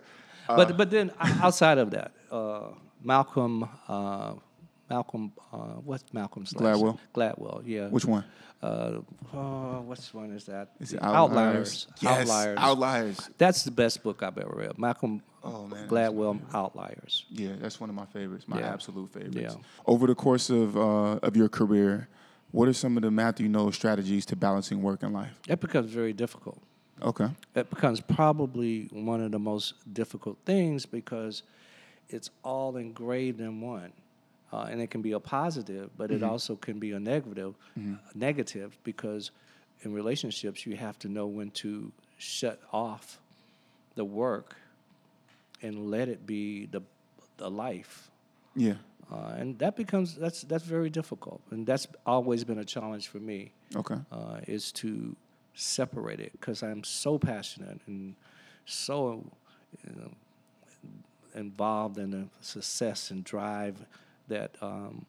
[0.47, 2.67] Uh, but, but then outside of that, uh,
[3.03, 4.33] Malcolm uh,
[4.89, 5.31] Malcolm.
[5.51, 6.99] Uh, what's Malcolm's last Gladwell?
[7.15, 7.87] Gladwell, yeah.
[7.87, 8.23] Which one?
[8.61, 8.99] Uh,
[9.33, 10.69] uh, which one is that?
[10.79, 11.87] Is it Outliers.
[11.99, 12.57] Yes, Outliers.
[12.59, 13.29] Outliers.
[13.39, 14.77] That's the best book I've ever read.
[14.77, 17.25] Malcolm Oh, man, Gladwell, Outliers.
[17.29, 18.47] Yeah, that's one of my favorites.
[18.47, 18.73] My Yeah.
[18.73, 19.55] absolute favorites.
[19.55, 19.63] Yeah.
[19.85, 22.07] Over the course of uh, of your career,
[22.55, 25.37] what are some of the Matthew Knowles strategies to balancing work and life?
[25.47, 26.57] It becomes very difficult.
[27.01, 27.27] Okay.
[27.53, 31.43] It becomes probably one of the most difficult things because
[32.07, 33.91] it's all engraved in one.
[34.53, 37.55] Uh, and it can be a positive, but it also can be a negative,
[38.13, 39.31] negative because
[39.81, 43.19] in relationships you have to know when to shut off
[43.95, 44.55] the work
[45.61, 46.81] and let it be the
[47.37, 48.09] the life.
[48.55, 48.75] Yeah.
[49.11, 53.19] Uh, and that becomes that's that's very difficult, and that's always been a challenge for
[53.19, 53.95] me Okay.
[54.11, 55.15] uh, is to
[55.53, 58.15] separate it because I'm so passionate and
[58.65, 59.23] so
[59.87, 60.11] you know,
[61.35, 63.85] involved in the success and drive
[64.27, 65.05] that um,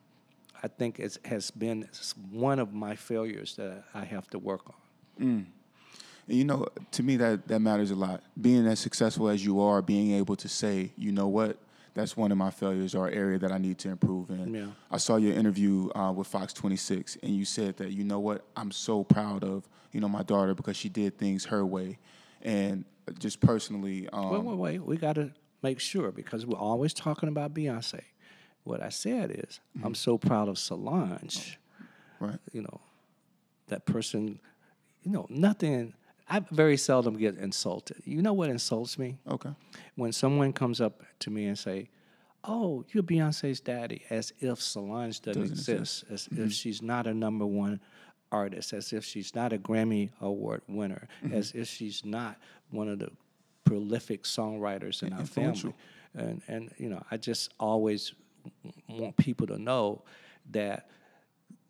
[0.63, 1.89] I think it has been
[2.31, 4.75] one of my failures that I have to work on.
[6.29, 8.23] And you know, to me that that matters a lot.
[8.41, 11.57] Being as successful as you are, being able to say, you know what,
[11.97, 14.53] that's one of my failures or area that I need to improve in.
[14.55, 14.67] Yeah.
[14.91, 18.45] I saw your interview uh, with Fox 26, and you said that you know what,
[18.55, 21.99] I'm so proud of you know my daughter because she did things her way,
[22.43, 22.85] and
[23.19, 24.85] just personally, um, Wait, wait, wait.
[24.85, 25.31] We got to
[25.63, 28.03] make sure because we're always talking about Beyonce.
[28.65, 31.59] What I said is, I'm so proud of Solange.
[32.21, 32.39] right?
[32.53, 32.81] you know,
[33.69, 34.39] that person,
[35.03, 35.95] you know, nothing.
[36.29, 38.03] I very seldom get insulted.
[38.05, 39.19] You know what insults me?
[39.29, 39.51] Okay.
[39.95, 41.89] When someone comes up to me and say,
[42.43, 46.49] "Oh, you're Beyonce's daddy," as if Solange doesn't, Doesn't exist, as if mm-hmm.
[46.49, 47.81] she's not a number one
[48.33, 51.35] artist, as if she's not a Grammy Award winner, mm-hmm.
[51.35, 52.37] as if she's not
[52.71, 53.11] one of the
[53.65, 55.75] prolific songwriters in our family.
[56.15, 58.15] And and you know, I just always
[58.89, 60.03] want people to know
[60.51, 60.89] that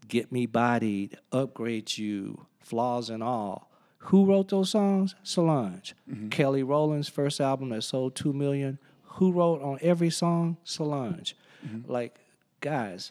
[0.09, 3.71] Get Me Bodied, Upgrade You, Flaws and All.
[4.07, 5.17] Who wrote those songs?
[5.25, 5.95] Solange.
[6.09, 6.29] Mm-hmm.
[6.29, 8.79] Kelly Rowland's first album that sold 2 million.
[9.03, 10.59] Who wrote on every song?
[10.63, 11.37] Solange.
[11.67, 11.91] Mm-hmm.
[11.91, 12.17] Like,
[12.61, 13.11] guys,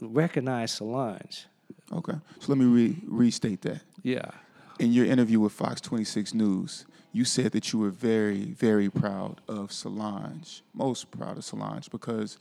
[0.00, 1.46] recognize Solange.
[1.92, 2.14] Okay.
[2.38, 3.80] So let me re- restate that.
[4.02, 4.30] Yeah.
[4.78, 9.40] In your interview with Fox 26 News, you said that you were very, very proud
[9.48, 12.38] of Solange, most proud of Solange, because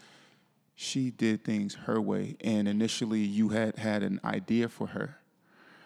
[0.76, 2.36] she did things her way.
[2.42, 5.18] And initially, you had had an idea for her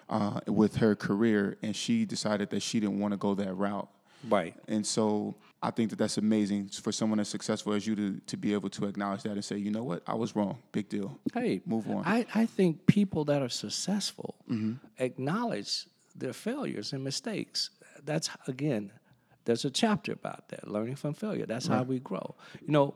[0.10, 3.90] uh, with her career, and she decided that she didn't want to go that route.
[4.28, 4.56] Right.
[4.68, 8.38] And so I think that that's amazing for someone as successful as you to, to
[8.38, 10.58] be able to acknowledge that and say, you know what, I was wrong.
[10.72, 11.20] Big deal.
[11.34, 12.04] Hey, Move on.
[12.06, 14.36] I, I think people that are successful
[14.98, 17.70] acknowledge their failures and mistakes.
[18.04, 18.92] That's again,
[19.46, 21.46] there's a chapter about that, learning from failure.
[21.46, 22.36] That's how we grow.
[22.62, 22.96] You know,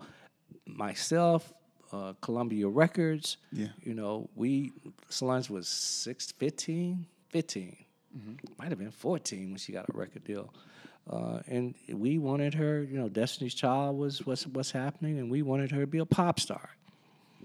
[0.65, 1.53] myself,
[1.91, 3.67] uh, Columbia Records, Yeah.
[3.83, 4.71] you know, we
[5.09, 7.75] Solange was six, 15, 15.
[8.57, 10.53] Might have been 14 when she got a record deal.
[11.09, 15.41] Uh, and we wanted her, you know, Destiny's Child was what's what's happening, and we
[15.41, 16.69] wanted her to be a pop star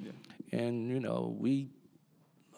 [0.02, 0.12] Yeah.
[0.52, 1.68] and you know we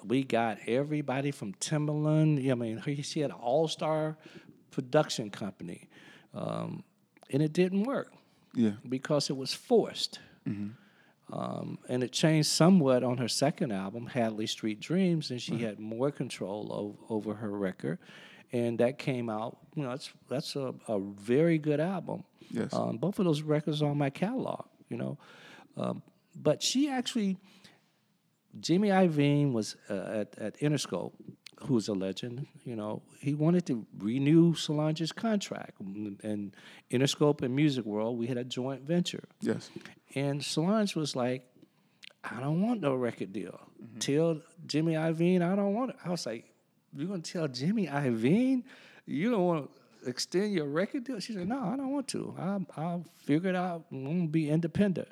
[0.04, 2.50] we got everybody from Timbaland.
[2.50, 4.16] I mean, he- she had an all-star
[4.70, 5.88] production company,
[6.34, 6.82] um,
[7.30, 8.12] and it didn't work
[8.54, 8.72] Yeah.
[8.88, 10.18] because it was forced.
[11.30, 15.78] Um, and it changed somewhat on her second album, Hadley Street Dreams, and she had
[15.78, 17.98] more control o- over her record,
[18.50, 19.58] and that came out.
[19.74, 22.24] You know, that's that's a, a very good album.
[22.50, 22.72] Yes.
[22.72, 24.64] Um, both of those records are on my catalog.
[24.88, 25.18] You know,
[25.76, 26.02] um,
[26.34, 27.36] but she actually
[28.58, 31.12] Jimmy Iovine was uh, at, at Interscope,
[31.66, 32.46] who's a legend.
[32.64, 36.56] You know, he wanted to renew Solange's contract, and
[36.90, 39.24] Interscope and Music World, we had a joint venture.
[39.42, 39.70] Yes.
[40.14, 41.44] And Solange was like,
[42.24, 43.58] I don't want no record deal.
[44.00, 45.96] Tell Jimmy Iovine I don't want it.
[46.04, 46.44] I was like,
[46.96, 48.64] you're gonna tell Jimmy Iovine
[49.06, 49.70] you don't want
[50.02, 51.18] to extend your record deal?
[51.20, 52.34] She said, No, I don't want to.
[52.38, 53.84] I'll, I'll figure it out.
[53.90, 55.08] I'm gonna be independent.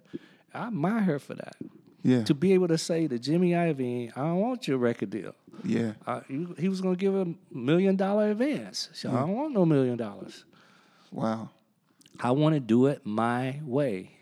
[0.52, 1.56] I admire her for that.
[2.02, 2.22] Yeah.
[2.24, 5.34] To be able to say to Jimmy Iovine, I don't want your record deal.
[5.64, 5.92] Yeah.
[6.06, 8.88] Uh, he, he was gonna give a million dollar advance.
[8.92, 10.44] So said, I don't want no million dollars.
[11.10, 11.50] Wow.
[12.20, 14.15] I want to do it my way.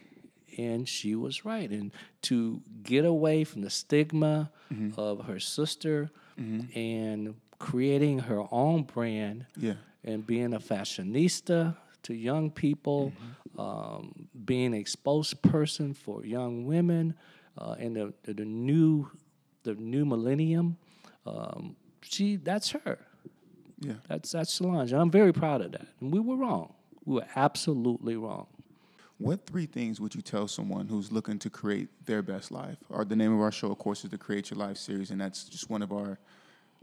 [0.59, 1.69] And she was right.
[1.71, 1.93] And
[2.23, 4.51] to get away from the stigma
[4.97, 9.75] of her sister and creating her own brand Yeah.
[10.05, 13.13] and being a fashionista to young people,
[13.59, 17.15] um, being a spokesperson for young women
[17.57, 19.09] uh, in the, the, the new
[19.63, 20.77] the new millennium.
[21.27, 22.99] Um, she that's her.
[23.81, 23.95] Yeah.
[24.09, 24.93] That's that's Solange.
[24.93, 25.87] And I'm very proud of that.
[26.01, 26.75] And we were wrong.
[27.07, 28.47] We were absolutely wrong.
[29.25, 32.77] What three things would you tell someone who's looking to create their best life?
[32.91, 35.19] Or the name of our show, of course, is the Create Your Life series, and
[35.19, 36.19] that's just one of our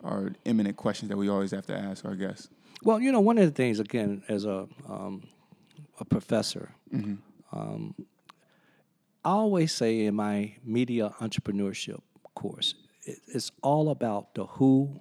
[0.04, 2.50] our imminent questions that we always have to ask our guests.
[2.84, 5.28] Well, you know, one of the things, again, as a um,
[6.00, 6.72] a professor,
[7.52, 7.94] um,
[9.24, 12.02] I always say in my media entrepreneurship
[12.34, 12.74] course,
[13.04, 15.00] it, it's all about the who,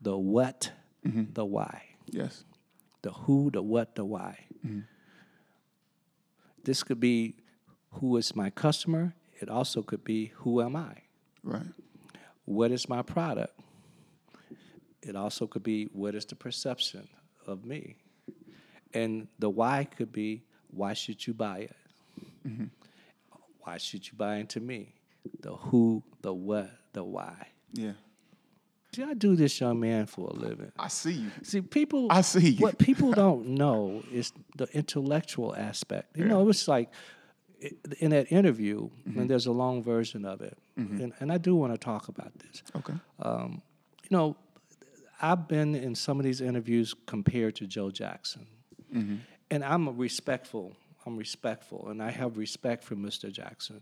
[0.00, 0.70] the what,
[1.04, 1.82] the why.
[2.06, 2.44] Yes.
[3.02, 4.38] The who, the what, the why.
[6.64, 7.34] This could be
[7.92, 9.14] who is my customer.
[9.40, 10.94] It also could be who am I?
[11.42, 11.66] Right.
[12.44, 13.58] What is my product?
[15.02, 17.08] It also could be what is the perception
[17.46, 17.96] of me?
[18.94, 21.76] And the why could be why should you buy it?
[22.46, 22.64] Mm-hmm.
[23.60, 24.94] Why should you buy into me?
[25.40, 27.48] The who, the what, the why.
[27.72, 27.92] Yeah.
[28.94, 30.70] See, I do this, young man, for a living.
[30.78, 31.30] I see you.
[31.42, 32.08] See, people.
[32.10, 32.58] I see you.
[32.62, 36.16] What people don't know is the intellectual aspect.
[36.16, 36.90] You know, it was like
[38.00, 39.20] in that interview, Mm-hmm.
[39.20, 42.32] and there's a long version of it, and, and I do want to talk about
[42.38, 42.62] this.
[42.76, 42.94] Okay.
[43.24, 44.36] You know,
[45.20, 48.46] I've been in some of these interviews compared to Joe Jackson,
[48.94, 49.16] Mm-hmm.
[49.50, 50.76] and I'm a respectful.
[51.06, 53.32] I'm respectful, and I have respect for Mr.
[53.32, 53.80] Jackson.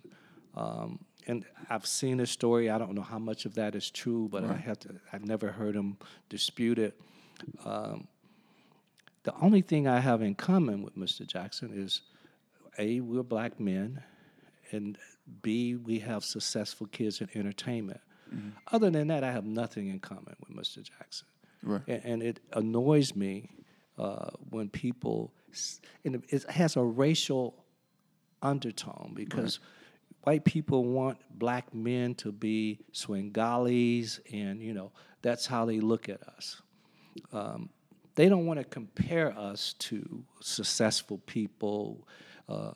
[0.55, 2.69] Um, and I've seen his story.
[2.71, 4.97] I don't know how much of that is true, but I have to.
[5.13, 5.97] I've never heard him
[6.29, 7.01] dispute it.
[7.65, 8.09] Um,
[9.23, 11.25] the only thing I have in common with Mr.
[11.25, 12.03] Jackson is,
[12.79, 14.03] a we're black men,
[14.73, 14.99] and
[15.43, 18.01] b we have successful kids in entertainment.
[18.73, 20.83] Other than that, I have nothing in common with Mr.
[20.83, 21.27] Jackson.
[21.63, 21.83] Right.
[21.87, 23.51] And, and it annoys me
[23.99, 25.33] uh, when people,
[26.05, 27.65] and it has a racial
[28.43, 29.59] undertone because
[30.23, 34.93] white people want black men to be Svengalis, and you know
[35.23, 36.61] that's how they look at us.
[37.33, 37.71] Um,
[38.15, 42.07] they don't want to compare us to successful people.
[42.49, 42.73] Uh,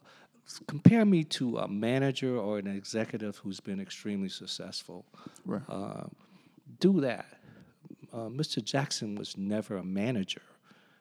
[0.67, 5.05] compare me to a manager or an executive who's been extremely successful.
[5.45, 5.63] Right.
[5.69, 6.05] Uh,
[6.81, 7.27] do that.
[8.13, 8.63] Uh, Mr.
[8.63, 10.43] Jackson was never a manager.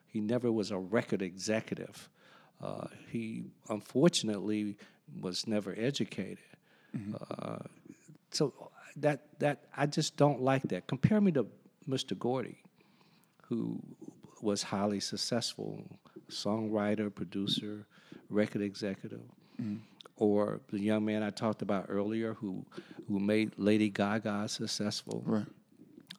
[0.06, 2.08] He never was a record executive.
[2.62, 4.76] Uh, he unfortunately
[5.20, 6.38] was never educated.
[7.30, 7.58] Uh,
[8.30, 8.52] so
[8.96, 10.86] that that I just don't like that.
[10.86, 11.46] Compare me to
[11.88, 12.16] Mr.
[12.18, 12.58] Gordy,
[13.48, 13.80] who
[14.42, 15.82] was highly successful,
[16.30, 17.86] songwriter, producer,
[18.30, 19.22] record executive,
[20.16, 22.64] or the young man I talked about earlier who
[23.08, 25.46] who made Lady Gaga successful Right.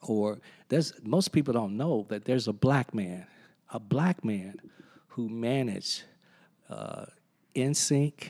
[0.01, 0.39] or
[0.69, 3.25] there's most people don't know that there's a black man,
[3.71, 4.59] a black man
[5.07, 6.03] who managed
[6.69, 7.05] uh,
[7.55, 8.29] NSYNC,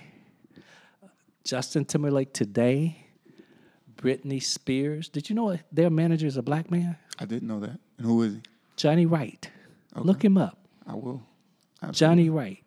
[1.46, 3.06] Justin Timberlake today,
[3.98, 5.10] Britney Spears.
[5.10, 6.98] Did you know their manager is a black man?
[7.20, 7.80] I didn't know that.
[8.00, 8.41] And who is he?
[8.76, 9.50] Johnny Wright.
[9.96, 10.58] Look him up.
[10.88, 11.22] I will.
[11.91, 12.64] Johnny Wright.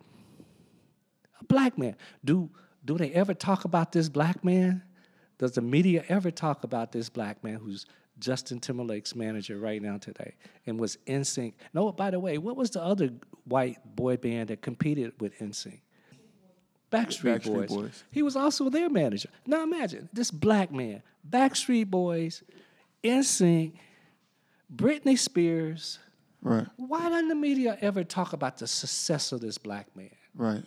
[1.41, 1.97] A black man.
[2.25, 2.51] Do
[2.85, 4.83] do they ever talk about this black man?
[5.39, 7.85] Does the media ever talk about this black man who's
[8.21, 11.55] Justin Timberlake's manager right now today and was NSYNC?
[11.75, 13.11] No, by the way, what was the other
[13.45, 15.81] white boy band that competed with NSYNC?
[16.91, 17.69] Backstreet, Backstreet Boys.
[17.69, 18.05] Boys.
[18.11, 19.29] He was also their manager.
[19.47, 22.43] Now imagine this black man, Backstreet Boys,
[23.05, 23.73] NSYNC,
[24.75, 25.99] Britney Spears.
[26.43, 26.67] Right.
[26.77, 30.11] Why doesn't the media ever talk about the success of this black man?
[30.35, 30.63] Right.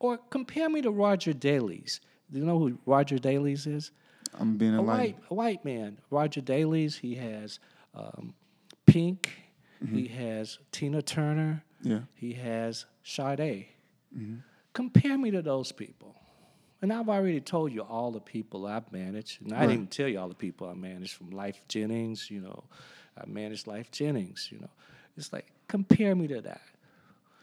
[0.00, 2.00] Or compare me to Roger Davies.
[2.30, 3.90] Do you know who Roger Davies is?
[4.38, 5.98] I'm being A white, a white man.
[6.10, 6.96] Roger Davies.
[6.96, 7.60] He has
[7.94, 8.34] um,
[8.86, 9.30] Pink.
[9.92, 11.62] He has Tina Turner.
[11.82, 12.00] Yeah.
[12.14, 13.66] He has Sade.
[14.74, 16.14] Compare me to those people.
[16.82, 19.40] And I've already told you all the people I've managed.
[19.40, 22.40] And I didn't even tell you all the people I managed from Lyfe Jennings, you
[22.40, 22.64] know.
[23.16, 24.68] I managed Lyfe Jennings, you know.
[25.16, 26.60] It's like, compare me to that.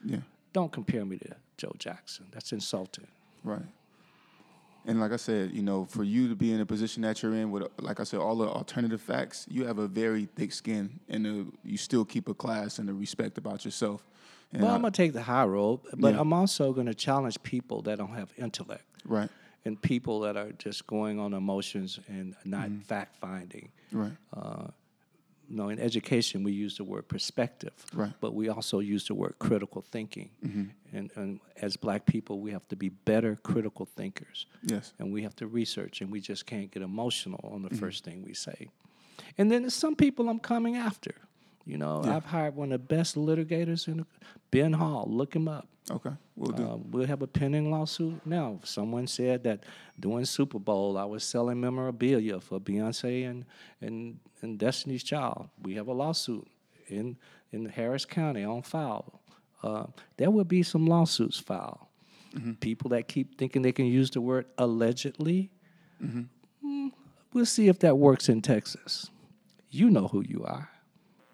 [0.05, 0.19] Yeah.
[0.53, 2.27] Don't compare me to Joe Jackson.
[2.31, 3.07] That's insulting.
[3.43, 3.65] Right.
[4.85, 7.35] And like I said, you know, for you to be in a position that you're
[7.35, 10.99] in with, like I said, all the alternative facts, you have a very thick skin,
[11.07, 14.03] and uh you still keep a class and a respect about yourself.
[14.53, 16.21] And Well, I- I'm gonna take the high road, but Yeah.
[16.21, 19.29] I'm also gonna challenge people that don't have intellect right,
[19.65, 22.79] and people that are just going on emotions and not Mm-hmm.
[22.81, 23.69] fact finding.
[23.91, 24.13] right,
[25.49, 28.07] You know, in education, we use the word perspective, Right.
[28.07, 28.17] Mm-hmm.
[28.21, 30.29] but we also use the word critical thinking.
[30.93, 34.45] And, and as black people, we have to be better critical thinkers.
[34.63, 37.79] yes, and we have to research, and we just can't get emotional on the Mm-hmm.
[37.79, 38.69] first thing we say.
[39.37, 41.15] And then there's some people I'm coming after.
[41.71, 44.05] You know, I've hired one of the best litigators in the,
[44.51, 45.07] Ben Hall.
[45.09, 45.69] Look him up.
[45.89, 46.63] okay, we'll do.
[46.67, 48.59] Uh, we'll have a pending lawsuit now.
[48.65, 49.63] Someone said that
[49.97, 53.45] during Super Bowl I was selling memorabilia for Beyonce and
[53.79, 55.47] and, and Destiny's Child.
[55.63, 56.45] We have a lawsuit
[56.89, 57.17] in
[57.53, 59.21] in Harris County on file.
[59.63, 59.85] Uh,
[60.17, 61.79] there will be some lawsuits filed.
[62.59, 65.51] People that keep thinking they can use the word allegedly.
[66.65, 66.91] Mm,
[67.33, 69.09] we'll see if that works in Texas.
[69.69, 70.69] You know who you are.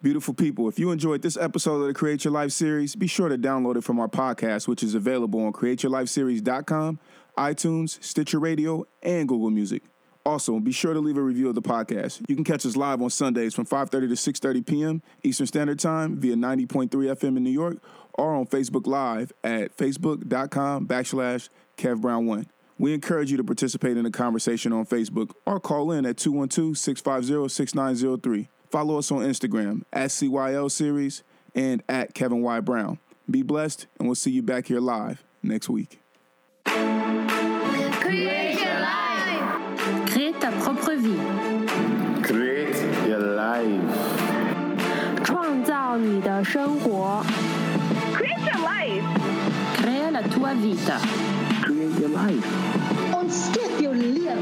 [0.04, 3.30] Beautiful people, if you enjoyed this episode of the Create Your Life series, be sure
[3.30, 7.00] to download it from our podcast, which is available on createyourlifeseries.com,
[7.36, 9.82] iTunes, Stitcher Radio, and Google Music.
[10.24, 12.22] Also, be sure to leave a review of the podcast.
[12.30, 15.02] You can catch us live on Sundays from 5:30 to 6:30 p.m.
[15.24, 17.78] Eastern Standard Time via 90.3 FM in New York
[18.14, 22.46] or on Facebook Live at facebook.com backslash Kev Brown 1.
[22.78, 28.48] We encourage you to participate in the conversation on Facebook or call in at 212-650-6903.
[28.71, 31.23] Follow us on Instagram at CYL Series
[31.55, 32.61] and at Kevin Y.
[32.61, 32.99] Brown.
[33.31, 36.01] Be blessed, and we'll see you back here live next week.
[36.65, 40.07] Create your life.
[40.07, 41.19] Crée ta propre vie，
[42.23, 42.77] Create
[43.07, 43.83] your life.
[45.25, 47.25] 创造你的生活。
[48.15, 49.05] Create your life.
[49.77, 50.99] Crea la tua vita.
[51.63, 52.45] Create your life.
[53.15, 54.35] Ontsteek jou lewe.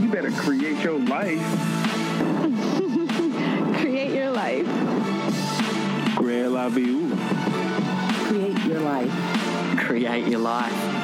[0.00, 1.44] You better create your life.
[6.53, 7.09] Create la vie.
[8.27, 9.11] Create your life.
[9.77, 11.02] Create your life.